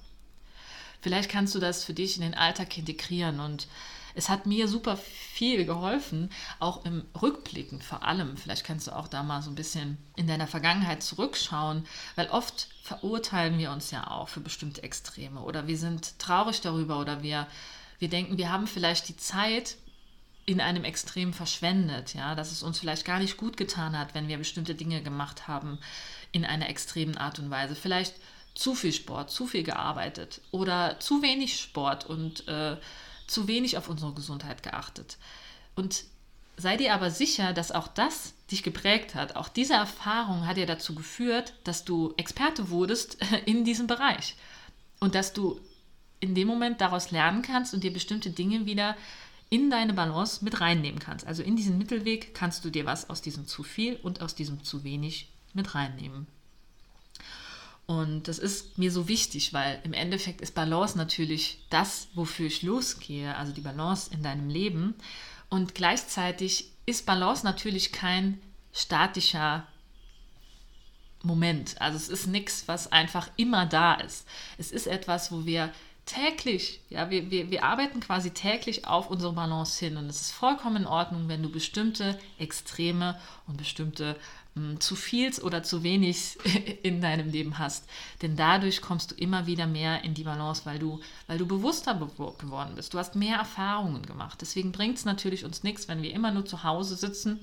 Vielleicht 0.99 1.29
kannst 1.29 1.55
du 1.55 1.59
das 1.59 1.85
für 1.85 1.93
dich 1.93 2.17
in 2.17 2.23
den 2.23 2.33
Alltag 2.33 2.77
integrieren 2.77 3.39
und 3.39 3.67
es 4.15 4.27
hat 4.27 4.45
mir 4.45 4.67
super 4.67 4.97
viel 4.97 5.65
geholfen, 5.65 6.29
auch 6.59 6.85
im 6.85 7.03
Rückblicken 7.21 7.81
vor 7.81 8.03
allem. 8.03 8.37
Vielleicht 8.37 8.65
kannst 8.65 8.87
du 8.87 8.95
auch 8.95 9.07
da 9.07 9.23
mal 9.23 9.41
so 9.41 9.51
ein 9.51 9.55
bisschen 9.55 9.97
in 10.15 10.27
deiner 10.27 10.47
Vergangenheit 10.47 11.03
zurückschauen, 11.03 11.85
weil 12.15 12.27
oft 12.27 12.69
verurteilen 12.81 13.57
wir 13.59 13.71
uns 13.71 13.91
ja 13.91 14.09
auch 14.09 14.29
für 14.29 14.39
bestimmte 14.39 14.83
Extreme 14.83 15.41
oder 15.41 15.67
wir 15.67 15.77
sind 15.77 16.17
traurig 16.17 16.61
darüber 16.61 16.99
oder 16.99 17.23
wir 17.23 17.47
wir 17.99 18.09
denken, 18.09 18.37
wir 18.37 18.51
haben 18.51 18.67
vielleicht 18.67 19.07
die 19.07 19.17
Zeit 19.17 19.77
in 20.45 20.61
einem 20.61 20.83
Extrem 20.83 21.33
verschwendet, 21.33 22.13
ja, 22.13 22.35
dass 22.35 22.51
es 22.51 22.61
uns 22.61 22.79
vielleicht 22.79 23.05
gar 23.05 23.19
nicht 23.19 23.37
gut 23.37 23.57
getan 23.57 23.97
hat, 23.97 24.13
wenn 24.13 24.27
wir 24.27 24.37
bestimmte 24.37 24.75
Dinge 24.75 25.01
gemacht 25.01 25.47
haben 25.47 25.79
in 26.31 26.45
einer 26.45 26.69
extremen 26.69 27.17
Art 27.17 27.39
und 27.39 27.49
Weise. 27.49 27.75
Vielleicht 27.75 28.15
zu 28.53 28.75
viel 28.75 28.93
Sport, 28.93 29.31
zu 29.31 29.47
viel 29.47 29.63
gearbeitet 29.63 30.41
oder 30.51 30.99
zu 30.99 31.21
wenig 31.21 31.59
Sport 31.59 32.05
und 32.05 32.47
äh, 32.47 32.77
zu 33.27 33.47
wenig 33.47 33.77
auf 33.77 33.89
unsere 33.89 34.13
Gesundheit 34.13 34.61
geachtet. 34.61 35.17
Und 35.75 36.03
sei 36.57 36.77
dir 36.77 36.93
aber 36.93 37.09
sicher, 37.09 37.51
dass 37.51 37.71
auch 37.71 37.87
das 37.87 38.33
dich 38.51 38.63
geprägt 38.63 39.15
hat. 39.15 39.35
Auch 39.35 39.49
diese 39.49 39.73
Erfahrung 39.73 40.47
hat 40.47 40.57
dir 40.57 40.67
dazu 40.67 40.93
geführt, 40.95 41.53
dass 41.63 41.85
du 41.85 42.13
Experte 42.17 42.69
wurdest 42.69 43.17
in 43.45 43.65
diesem 43.65 43.87
Bereich 43.87 44.35
und 44.99 45.15
dass 45.15 45.33
du 45.33 45.59
in 46.25 46.35
dem 46.35 46.47
Moment 46.47 46.81
daraus 46.81 47.11
lernen 47.11 47.41
kannst 47.41 47.73
und 47.73 47.83
dir 47.83 47.93
bestimmte 47.93 48.29
Dinge 48.29 48.65
wieder 48.65 48.95
in 49.49 49.69
deine 49.69 49.93
Balance 49.93 50.43
mit 50.43 50.59
reinnehmen 50.59 50.99
kannst. 50.99 51.25
Also 51.25 51.43
in 51.43 51.55
diesen 51.55 51.77
Mittelweg 51.77 52.33
kannst 52.33 52.65
du 52.65 52.69
dir 52.69 52.85
was 52.85 53.09
aus 53.09 53.21
diesem 53.21 53.47
zu 53.47 53.63
viel 53.63 53.95
und 53.97 54.21
aus 54.21 54.35
diesem 54.35 54.63
zu 54.63 54.83
wenig 54.83 55.29
mit 55.53 55.75
reinnehmen. 55.75 56.27
Und 57.85 58.27
das 58.27 58.39
ist 58.39 58.79
mir 58.79 58.91
so 58.91 59.07
wichtig, 59.07 59.53
weil 59.53 59.79
im 59.83 59.93
Endeffekt 59.93 60.41
ist 60.41 60.55
Balance 60.55 60.97
natürlich 60.97 61.59
das, 61.69 62.07
wofür 62.15 62.47
ich 62.47 62.63
losgehe, 62.63 63.35
also 63.35 63.53
die 63.53 63.61
Balance 63.61 64.11
in 64.11 64.23
deinem 64.23 64.49
Leben. 64.49 64.95
Und 65.49 65.75
gleichzeitig 65.75 66.71
ist 66.87 67.05
Balance 67.05 67.45
natürlich 67.45 67.91
kein 67.91 68.39
statischer 68.73 69.67
Moment. 71.21 71.79
Also 71.79 71.97
es 71.97 72.09
ist 72.09 72.27
nichts, 72.27 72.67
was 72.67 72.91
einfach 72.91 73.29
immer 73.37 73.65
da 73.65 73.93
ist. 73.93 74.27
Es 74.57 74.71
ist 74.71 74.87
etwas, 74.87 75.31
wo 75.31 75.45
wir 75.45 75.71
täglich, 76.05 76.81
ja, 76.89 77.09
wir, 77.09 77.31
wir, 77.31 77.49
wir 77.49 77.63
arbeiten 77.63 77.99
quasi 77.99 78.31
täglich 78.31 78.87
auf 78.87 79.09
unsere 79.09 79.33
Balance 79.33 79.83
hin 79.83 79.97
und 79.97 80.05
es 80.05 80.21
ist 80.21 80.31
vollkommen 80.31 80.77
in 80.77 80.87
Ordnung, 80.87 81.27
wenn 81.27 81.41
du 81.41 81.49
bestimmte 81.49 82.19
Extreme 82.37 83.19
und 83.47 83.57
bestimmte 83.57 84.15
mh, 84.53 84.69
hm, 84.69 84.79
zu 84.79 84.95
viel 84.95 85.33
oder 85.41 85.63
zu 85.63 85.81
wenig 85.83 86.37
in 86.83 87.01
deinem 87.01 87.29
Leben 87.29 87.57
hast. 87.57 87.89
Denn 88.21 88.35
dadurch 88.35 88.81
kommst 88.81 89.11
du 89.11 89.15
immer 89.15 89.47
wieder 89.47 89.65
mehr 89.65 90.03
in 90.03 90.13
die 90.13 90.23
Balance, 90.23 90.61
weil 90.65 90.77
du, 90.77 90.99
weil 91.27 91.39
du 91.39 91.47
bewusster 91.47 91.95
geworden 91.95 92.75
bist. 92.75 92.93
Du 92.93 92.99
hast 92.99 93.15
mehr 93.15 93.37
Erfahrungen 93.37 94.03
gemacht. 94.03 94.39
Deswegen 94.41 94.71
bringt 94.71 94.97
es 94.97 95.05
natürlich 95.05 95.43
uns 95.43 95.63
nichts, 95.63 95.87
wenn 95.87 96.03
wir 96.03 96.13
immer 96.13 96.31
nur 96.31 96.45
zu 96.45 96.63
Hause 96.63 96.95
sitzen 96.95 97.39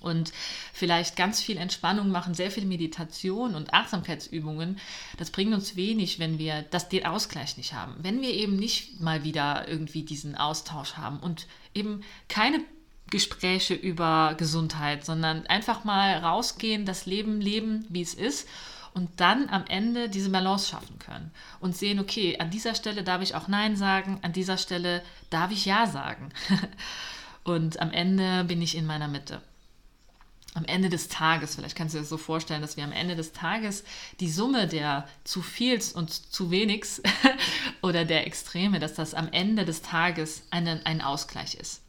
und 0.00 0.32
vielleicht 0.72 1.16
ganz 1.16 1.40
viel 1.40 1.56
Entspannung 1.56 2.10
machen, 2.10 2.34
sehr 2.34 2.50
viel 2.50 2.66
Meditation 2.66 3.54
und 3.54 3.72
Achtsamkeitsübungen, 3.72 4.78
das 5.18 5.30
bringt 5.30 5.54
uns 5.54 5.76
wenig, 5.76 6.18
wenn 6.18 6.38
wir 6.38 6.62
das, 6.70 6.88
den 6.88 7.06
Ausgleich 7.06 7.56
nicht 7.56 7.72
haben. 7.72 7.94
Wenn 7.98 8.20
wir 8.20 8.30
eben 8.30 8.56
nicht 8.56 9.00
mal 9.00 9.24
wieder 9.24 9.68
irgendwie 9.68 10.02
diesen 10.02 10.34
Austausch 10.34 10.94
haben 10.94 11.18
und 11.20 11.46
eben 11.74 12.02
keine 12.28 12.60
Gespräche 13.10 13.74
über 13.74 14.34
Gesundheit, 14.36 15.04
sondern 15.04 15.46
einfach 15.46 15.84
mal 15.84 16.18
rausgehen, 16.18 16.84
das 16.86 17.06
Leben 17.06 17.40
leben, 17.40 17.86
wie 17.88 18.02
es 18.02 18.14
ist 18.14 18.48
und 18.96 19.20
dann 19.20 19.50
am 19.50 19.66
Ende 19.66 20.08
diese 20.08 20.30
Balance 20.30 20.70
schaffen 20.70 20.98
können 20.98 21.30
und 21.60 21.76
sehen, 21.76 22.00
okay, 22.00 22.38
an 22.38 22.50
dieser 22.50 22.74
Stelle 22.74 23.04
darf 23.04 23.20
ich 23.20 23.34
auch 23.34 23.46
Nein 23.46 23.76
sagen, 23.76 24.18
an 24.22 24.32
dieser 24.32 24.56
Stelle 24.56 25.02
darf 25.28 25.50
ich 25.52 25.66
Ja 25.66 25.86
sagen. 25.86 26.30
und 27.44 27.78
am 27.78 27.92
Ende 27.92 28.44
bin 28.44 28.62
ich 28.62 28.74
in 28.74 28.86
meiner 28.86 29.06
Mitte. 29.06 29.42
Am 30.56 30.64
Ende 30.64 30.88
des 30.88 31.08
Tages, 31.08 31.54
vielleicht 31.54 31.76
kannst 31.76 31.94
du 31.94 31.98
dir 31.98 32.02
das 32.02 32.08
so 32.08 32.16
vorstellen, 32.16 32.62
dass 32.62 32.76
wir 32.76 32.84
am 32.84 32.92
Ende 32.92 33.14
des 33.14 33.32
Tages 33.32 33.84
die 34.20 34.30
Summe 34.30 34.66
der 34.66 35.06
zu 35.24 35.42
viels 35.42 35.92
und 35.92 36.10
zu 36.10 36.50
wenigs 36.50 37.02
oder 37.82 38.04
der 38.04 38.26
Extreme, 38.26 38.80
dass 38.80 38.94
das 38.94 39.14
am 39.14 39.28
Ende 39.32 39.64
des 39.64 39.82
Tages 39.82 40.42
ein, 40.50 40.66
ein 40.66 41.02
Ausgleich 41.02 41.54
ist. 41.54 41.82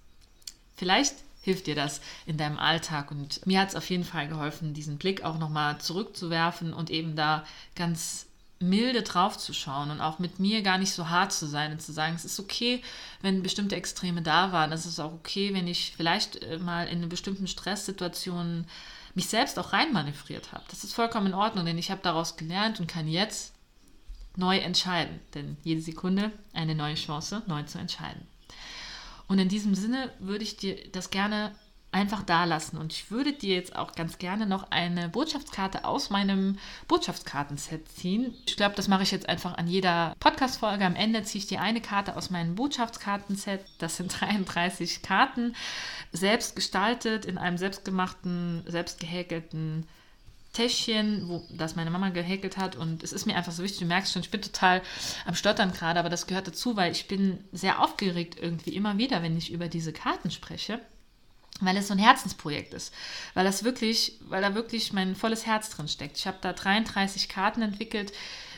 Vielleicht 0.75 1.15
hilft 1.41 1.67
dir 1.67 1.75
das 1.75 2.01
in 2.25 2.36
deinem 2.36 2.59
Alltag 2.59 3.09
und 3.09 3.45
mir 3.45 3.62
hat 3.62 3.69
es 3.69 3.75
auf 3.75 3.89
jeden 3.89 4.03
Fall 4.03 4.27
geholfen, 4.27 4.74
diesen 4.74 4.97
Blick 4.97 5.24
auch 5.24 5.38
nochmal 5.38 5.79
zurückzuwerfen 5.79 6.74
und 6.74 6.89
eben 6.89 7.15
da 7.15 7.45
ganz 7.75 8.27
milde 8.59 9.03
draufzuschauen 9.03 9.91
und 9.91 10.01
auch 10.01 10.19
mit 10.19 10.39
mir 10.39 10.61
gar 10.61 10.77
nicht 10.77 10.91
so 10.91 11.09
hart 11.09 11.31
zu 11.31 11.45
sein 11.45 11.71
und 11.71 11.81
zu 11.81 11.93
sagen, 11.93 12.15
es 12.15 12.25
ist 12.25 12.39
okay, 12.39 12.81
wenn 13.21 13.43
bestimmte 13.43 13.75
Extreme 13.75 14.21
da 14.21 14.51
waren. 14.51 14.71
Es 14.71 14.85
ist 14.85 14.99
auch 14.99 15.13
okay, 15.13 15.53
wenn 15.53 15.67
ich 15.67 15.93
vielleicht 15.95 16.43
äh, 16.43 16.57
mal 16.57 16.87
in 16.87 17.07
bestimmten 17.09 17.47
Stresssituation 17.47 18.65
mich 19.13 19.27
selbst 19.27 19.57
auch 19.59 19.73
reinmanövriert 19.73 20.51
habe. 20.51 20.63
Das 20.69 20.83
ist 20.83 20.93
vollkommen 20.93 21.27
in 21.27 21.33
Ordnung, 21.33 21.65
denn 21.65 21.77
ich 21.77 21.91
habe 21.91 22.01
daraus 22.03 22.37
gelernt 22.37 22.79
und 22.79 22.87
kann 22.87 23.07
jetzt 23.07 23.53
neu 24.35 24.57
entscheiden. 24.57 25.19
Denn 25.33 25.57
jede 25.63 25.81
Sekunde 25.81 26.31
eine 26.53 26.75
neue 26.75 26.95
Chance, 26.95 27.43
neu 27.47 27.63
zu 27.63 27.79
entscheiden. 27.79 28.27
Und 29.27 29.39
in 29.39 29.49
diesem 29.49 29.75
Sinne 29.75 30.11
würde 30.19 30.43
ich 30.43 30.57
dir 30.57 30.77
das 30.91 31.09
gerne 31.09 31.53
einfach 31.91 32.24
da 32.24 32.44
lassen. 32.44 32.77
Und 32.77 32.94
ich 32.94 33.12
würde 33.12 33.34
dir 33.34 33.56
jetzt 33.56 33.75
auch 33.75 33.94
ganz 33.94 34.17
gerne 34.17 34.46
noch 34.46 34.72
eine 34.72 35.10
Botschaftskarte 35.10 35.86
aus 35.86 36.10
meinem 36.10 36.58
Botschaftskartenset 36.88 37.88
ziehen. 37.89 38.36
Ich 38.46 38.58
glaube, 38.58 38.75
das 38.75 38.88
mache 38.88 39.03
ich 39.03 39.12
jetzt 39.12 39.29
einfach 39.29 39.58
an 39.58 39.67
jeder 39.67 40.13
Podcast-Folge. 40.20 40.86
Am 40.86 40.96
Ende 40.96 41.24
ziehe 41.24 41.41
ich 41.41 41.48
dir 41.48 41.62
eine 41.62 41.82
Karte 41.82 42.15
aus 42.15 42.29
meinem 42.29 42.56
Botschaftskartenset. 42.56 43.62
Das 43.79 43.98
sind 43.98 44.13
33 44.20 45.01
Karten, 45.01 45.56
selbst 46.12 46.56
gestaltet 46.56 47.25
in 47.25 47.38
einem 47.38 47.58
selbstgemachten, 47.58 48.63
selbst 48.67 49.00
gehäkelten 49.00 49.88
Täschchen, 50.53 51.27
wo 51.27 51.44
das 51.50 51.75
meine 51.75 51.91
Mama 51.91 52.10
gehäkelt 52.10 52.58
hat. 52.58 52.75
Und 52.75 53.03
es 53.03 53.13
ist 53.13 53.25
mir 53.27 53.36
einfach 53.36 53.51
so 53.51 53.63
wichtig, 53.63 53.79
du 53.79 53.86
merkst 53.86 54.12
schon, 54.12 54.24
ich 54.24 54.32
bin 54.32 54.41
total 54.41 54.82
am 55.25 55.36
Stottern 55.36 55.72
gerade, 55.72 56.00
aber 56.00 56.10
das 56.10 56.27
gehört 56.27 56.48
dazu, 56.48 56.75
weil 56.75 56.91
ich 56.91 57.08
bin 57.08 57.44
sehr 57.51 57.82
aufgeregt 57.82 58.38
irgendwie 58.41 58.75
immer 58.75 58.98
wieder, 58.98 59.24
wenn 59.24 59.38
ich 59.38 59.51
über 59.51 59.67
diese 59.67 59.94
Karten 59.94 60.32
spreche 60.32 60.82
weil 61.61 61.77
es 61.77 61.87
so 61.87 61.93
ein 61.93 61.99
Herzensprojekt 61.99 62.73
ist, 62.73 62.93
weil 63.33 63.45
das 63.45 63.63
wirklich, 63.63 64.17
weil 64.21 64.41
da 64.41 64.55
wirklich 64.55 64.93
mein 64.93 65.15
volles 65.15 65.45
Herz 65.45 65.69
drin 65.69 65.87
steckt. 65.87 66.17
Ich 66.17 66.27
habe 66.27 66.37
da 66.41 66.53
33 66.53 67.29
Karten 67.29 67.61
entwickelt 67.61 68.13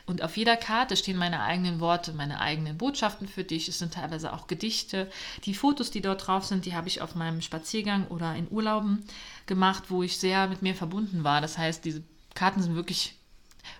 und 0.05 0.23
auf 0.23 0.37
jeder 0.37 0.57
Karte 0.57 0.97
stehen 0.97 1.17
meine 1.17 1.43
eigenen 1.43 1.79
Worte, 1.79 2.13
meine 2.13 2.41
eigenen 2.41 2.77
Botschaften 2.77 3.27
für 3.27 3.43
dich. 3.43 3.67
Es 3.67 3.77
sind 3.77 3.93
teilweise 3.93 4.33
auch 4.33 4.47
Gedichte. 4.47 5.09
Die 5.45 5.53
Fotos, 5.53 5.91
die 5.91 6.01
dort 6.01 6.25
drauf 6.25 6.45
sind, 6.45 6.65
die 6.65 6.73
habe 6.73 6.87
ich 6.87 7.01
auf 7.01 7.13
meinem 7.13 7.41
Spaziergang 7.41 8.07
oder 8.07 8.35
in 8.35 8.47
Urlauben 8.49 9.05
gemacht, 9.45 9.83
wo 9.89 10.01
ich 10.01 10.17
sehr 10.17 10.47
mit 10.47 10.63
mir 10.63 10.73
verbunden 10.73 11.23
war. 11.23 11.41
Das 11.41 11.59
heißt, 11.59 11.85
diese 11.85 12.01
Karten 12.33 12.63
sind 12.63 12.75
wirklich 12.75 13.15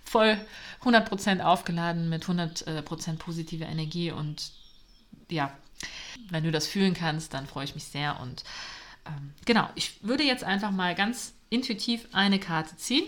voll 0.04 0.40
100% 0.84 1.42
aufgeladen 1.42 2.10
mit 2.10 2.26
100% 2.26 3.18
positiver 3.18 3.66
Energie 3.66 4.12
und 4.12 4.52
ja, 5.30 5.52
wenn 6.30 6.44
du 6.44 6.52
das 6.52 6.68
fühlen 6.68 6.94
kannst, 6.94 7.34
dann 7.34 7.48
freue 7.48 7.66
ich 7.66 7.76
mich 7.76 7.86
sehr 7.86 8.20
und 8.20 8.44
ähm, 9.18 9.34
genau, 9.46 9.70
ich 9.76 10.04
würde 10.04 10.24
jetzt 10.24 10.44
einfach 10.44 10.72
mal 10.72 10.96
ganz 10.96 11.34
intuitiv 11.50 12.08
eine 12.12 12.40
Karte 12.40 12.78
ziehen. 12.78 13.06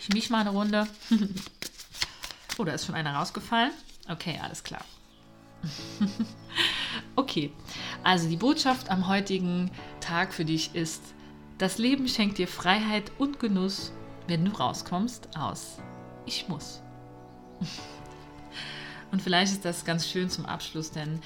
Ich 0.00 0.08
mische 0.08 0.32
mal 0.32 0.40
eine 0.40 0.50
Runde. 0.50 0.86
oh, 2.58 2.64
da 2.64 2.72
ist 2.72 2.86
schon 2.86 2.94
einer 2.94 3.14
rausgefallen. 3.14 3.72
Okay, 4.08 4.38
alles 4.42 4.64
klar. 4.64 4.84
okay, 7.16 7.52
also 8.02 8.28
die 8.28 8.36
Botschaft 8.36 8.90
am 8.90 9.08
heutigen 9.08 9.70
Tag 10.00 10.32
für 10.32 10.44
dich 10.44 10.74
ist, 10.74 11.02
das 11.58 11.78
Leben 11.78 12.08
schenkt 12.08 12.38
dir 12.38 12.48
Freiheit 12.48 13.12
und 13.18 13.38
Genuss, 13.38 13.92
wenn 14.26 14.44
du 14.44 14.50
rauskommst 14.50 15.36
aus 15.36 15.78
Ich 16.26 16.48
muss. 16.48 16.82
Und 19.12 19.22
vielleicht 19.22 19.52
ist 19.52 19.64
das 19.64 19.84
ganz 19.84 20.08
schön 20.08 20.28
zum 20.28 20.44
Abschluss, 20.44 20.90
denn 20.90 21.20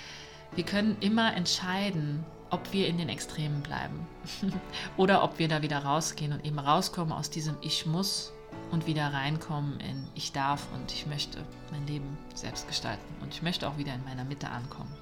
wir 0.54 0.62
können 0.64 0.98
immer 1.00 1.34
entscheiden, 1.34 2.22
ob 2.50 2.72
wir 2.72 2.86
in 2.86 2.98
den 2.98 3.08
Extremen 3.08 3.62
bleiben 3.62 4.06
oder 4.96 5.22
ob 5.22 5.38
wir 5.38 5.48
da 5.48 5.62
wieder 5.62 5.78
rausgehen 5.78 6.32
und 6.32 6.44
eben 6.44 6.58
rauskommen 6.58 7.12
aus 7.12 7.30
diesem 7.30 7.56
Ich 7.60 7.86
muss 7.86 8.32
und 8.70 8.86
wieder 8.86 9.12
reinkommen 9.12 9.78
in 9.80 10.06
Ich 10.14 10.32
darf 10.32 10.66
und 10.74 10.92
ich 10.92 11.06
möchte 11.06 11.44
mein 11.70 11.86
Leben 11.86 12.18
selbst 12.34 12.66
gestalten 12.68 13.04
und 13.22 13.34
ich 13.34 13.42
möchte 13.42 13.68
auch 13.68 13.78
wieder 13.78 13.94
in 13.94 14.04
meiner 14.04 14.24
Mitte 14.24 14.48
ankommen. 14.48 14.92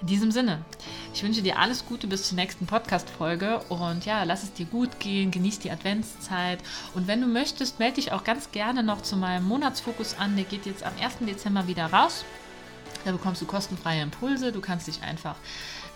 In 0.00 0.08
diesem 0.08 0.32
Sinne, 0.32 0.64
ich 1.14 1.22
wünsche 1.22 1.42
dir 1.42 1.60
alles 1.60 1.86
Gute 1.86 2.08
bis 2.08 2.26
zur 2.26 2.34
nächsten 2.34 2.66
Podcast-Folge 2.66 3.60
und 3.68 4.04
ja, 4.04 4.24
lass 4.24 4.42
es 4.42 4.52
dir 4.52 4.66
gut 4.66 4.98
gehen, 4.98 5.30
genieß 5.30 5.60
die 5.60 5.70
Adventszeit 5.70 6.58
und 6.94 7.06
wenn 7.06 7.20
du 7.20 7.28
möchtest, 7.28 7.78
melde 7.78 7.96
dich 7.96 8.10
auch 8.10 8.24
ganz 8.24 8.50
gerne 8.50 8.82
noch 8.82 9.02
zu 9.02 9.16
meinem 9.16 9.46
Monatsfokus 9.46 10.18
an. 10.18 10.34
Der 10.34 10.44
geht 10.44 10.66
jetzt 10.66 10.82
am 10.82 10.92
1. 11.00 11.18
Dezember 11.20 11.68
wieder 11.68 11.86
raus. 11.86 12.24
Da 13.04 13.12
bekommst 13.12 13.42
du 13.42 13.46
kostenfreie 13.46 14.02
Impulse. 14.02 14.52
Du 14.52 14.60
kannst 14.60 14.86
dich 14.86 15.02
einfach 15.02 15.36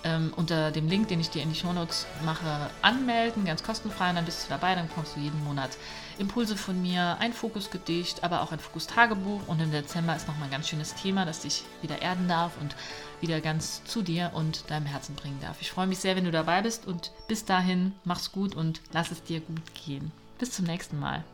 ähm, 0.06 0.32
unter 0.36 0.70
dem 0.70 0.88
Link, 0.88 1.08
den 1.08 1.20
ich 1.20 1.30
dir 1.30 1.42
in 1.42 1.50
die 1.50 1.58
Shownotes 1.58 2.06
mache, 2.24 2.70
anmelden, 2.80 3.44
ganz 3.44 3.62
kostenfrei. 3.62 4.10
Und 4.10 4.16
dann 4.16 4.24
bist 4.24 4.44
du 4.44 4.48
dabei, 4.48 4.74
dann 4.74 4.86
bekommst 4.86 5.16
du 5.16 5.20
jeden 5.20 5.42
Monat 5.44 5.70
Impulse 6.18 6.56
von 6.56 6.80
mir, 6.80 7.16
ein 7.18 7.32
Fokusgedicht, 7.32 8.22
aber 8.24 8.42
auch 8.42 8.52
ein 8.52 8.60
Fokustagebuch. 8.60 9.48
Und 9.48 9.60
im 9.60 9.72
Dezember 9.72 10.14
ist 10.14 10.28
nochmal 10.28 10.44
ein 10.44 10.52
ganz 10.52 10.68
schönes 10.68 10.94
Thema, 10.94 11.26
das 11.26 11.40
dich 11.40 11.64
wieder 11.82 12.00
erden 12.00 12.28
darf 12.28 12.52
und 12.60 12.76
wieder 13.20 13.40
ganz 13.40 13.82
zu 13.84 14.02
dir 14.02 14.30
und 14.34 14.70
deinem 14.70 14.86
Herzen 14.86 15.16
bringen 15.16 15.40
darf. 15.40 15.56
Ich 15.60 15.70
freue 15.70 15.86
mich 15.86 15.98
sehr, 15.98 16.16
wenn 16.16 16.24
du 16.24 16.30
dabei 16.30 16.62
bist 16.62 16.86
und 16.86 17.10
bis 17.28 17.44
dahin 17.44 17.92
mach's 18.04 18.30
gut 18.32 18.54
und 18.54 18.80
lass 18.92 19.10
es 19.10 19.22
dir 19.22 19.40
gut 19.40 19.74
gehen. 19.74 20.12
Bis 20.38 20.52
zum 20.52 20.66
nächsten 20.66 21.00
Mal. 21.00 21.24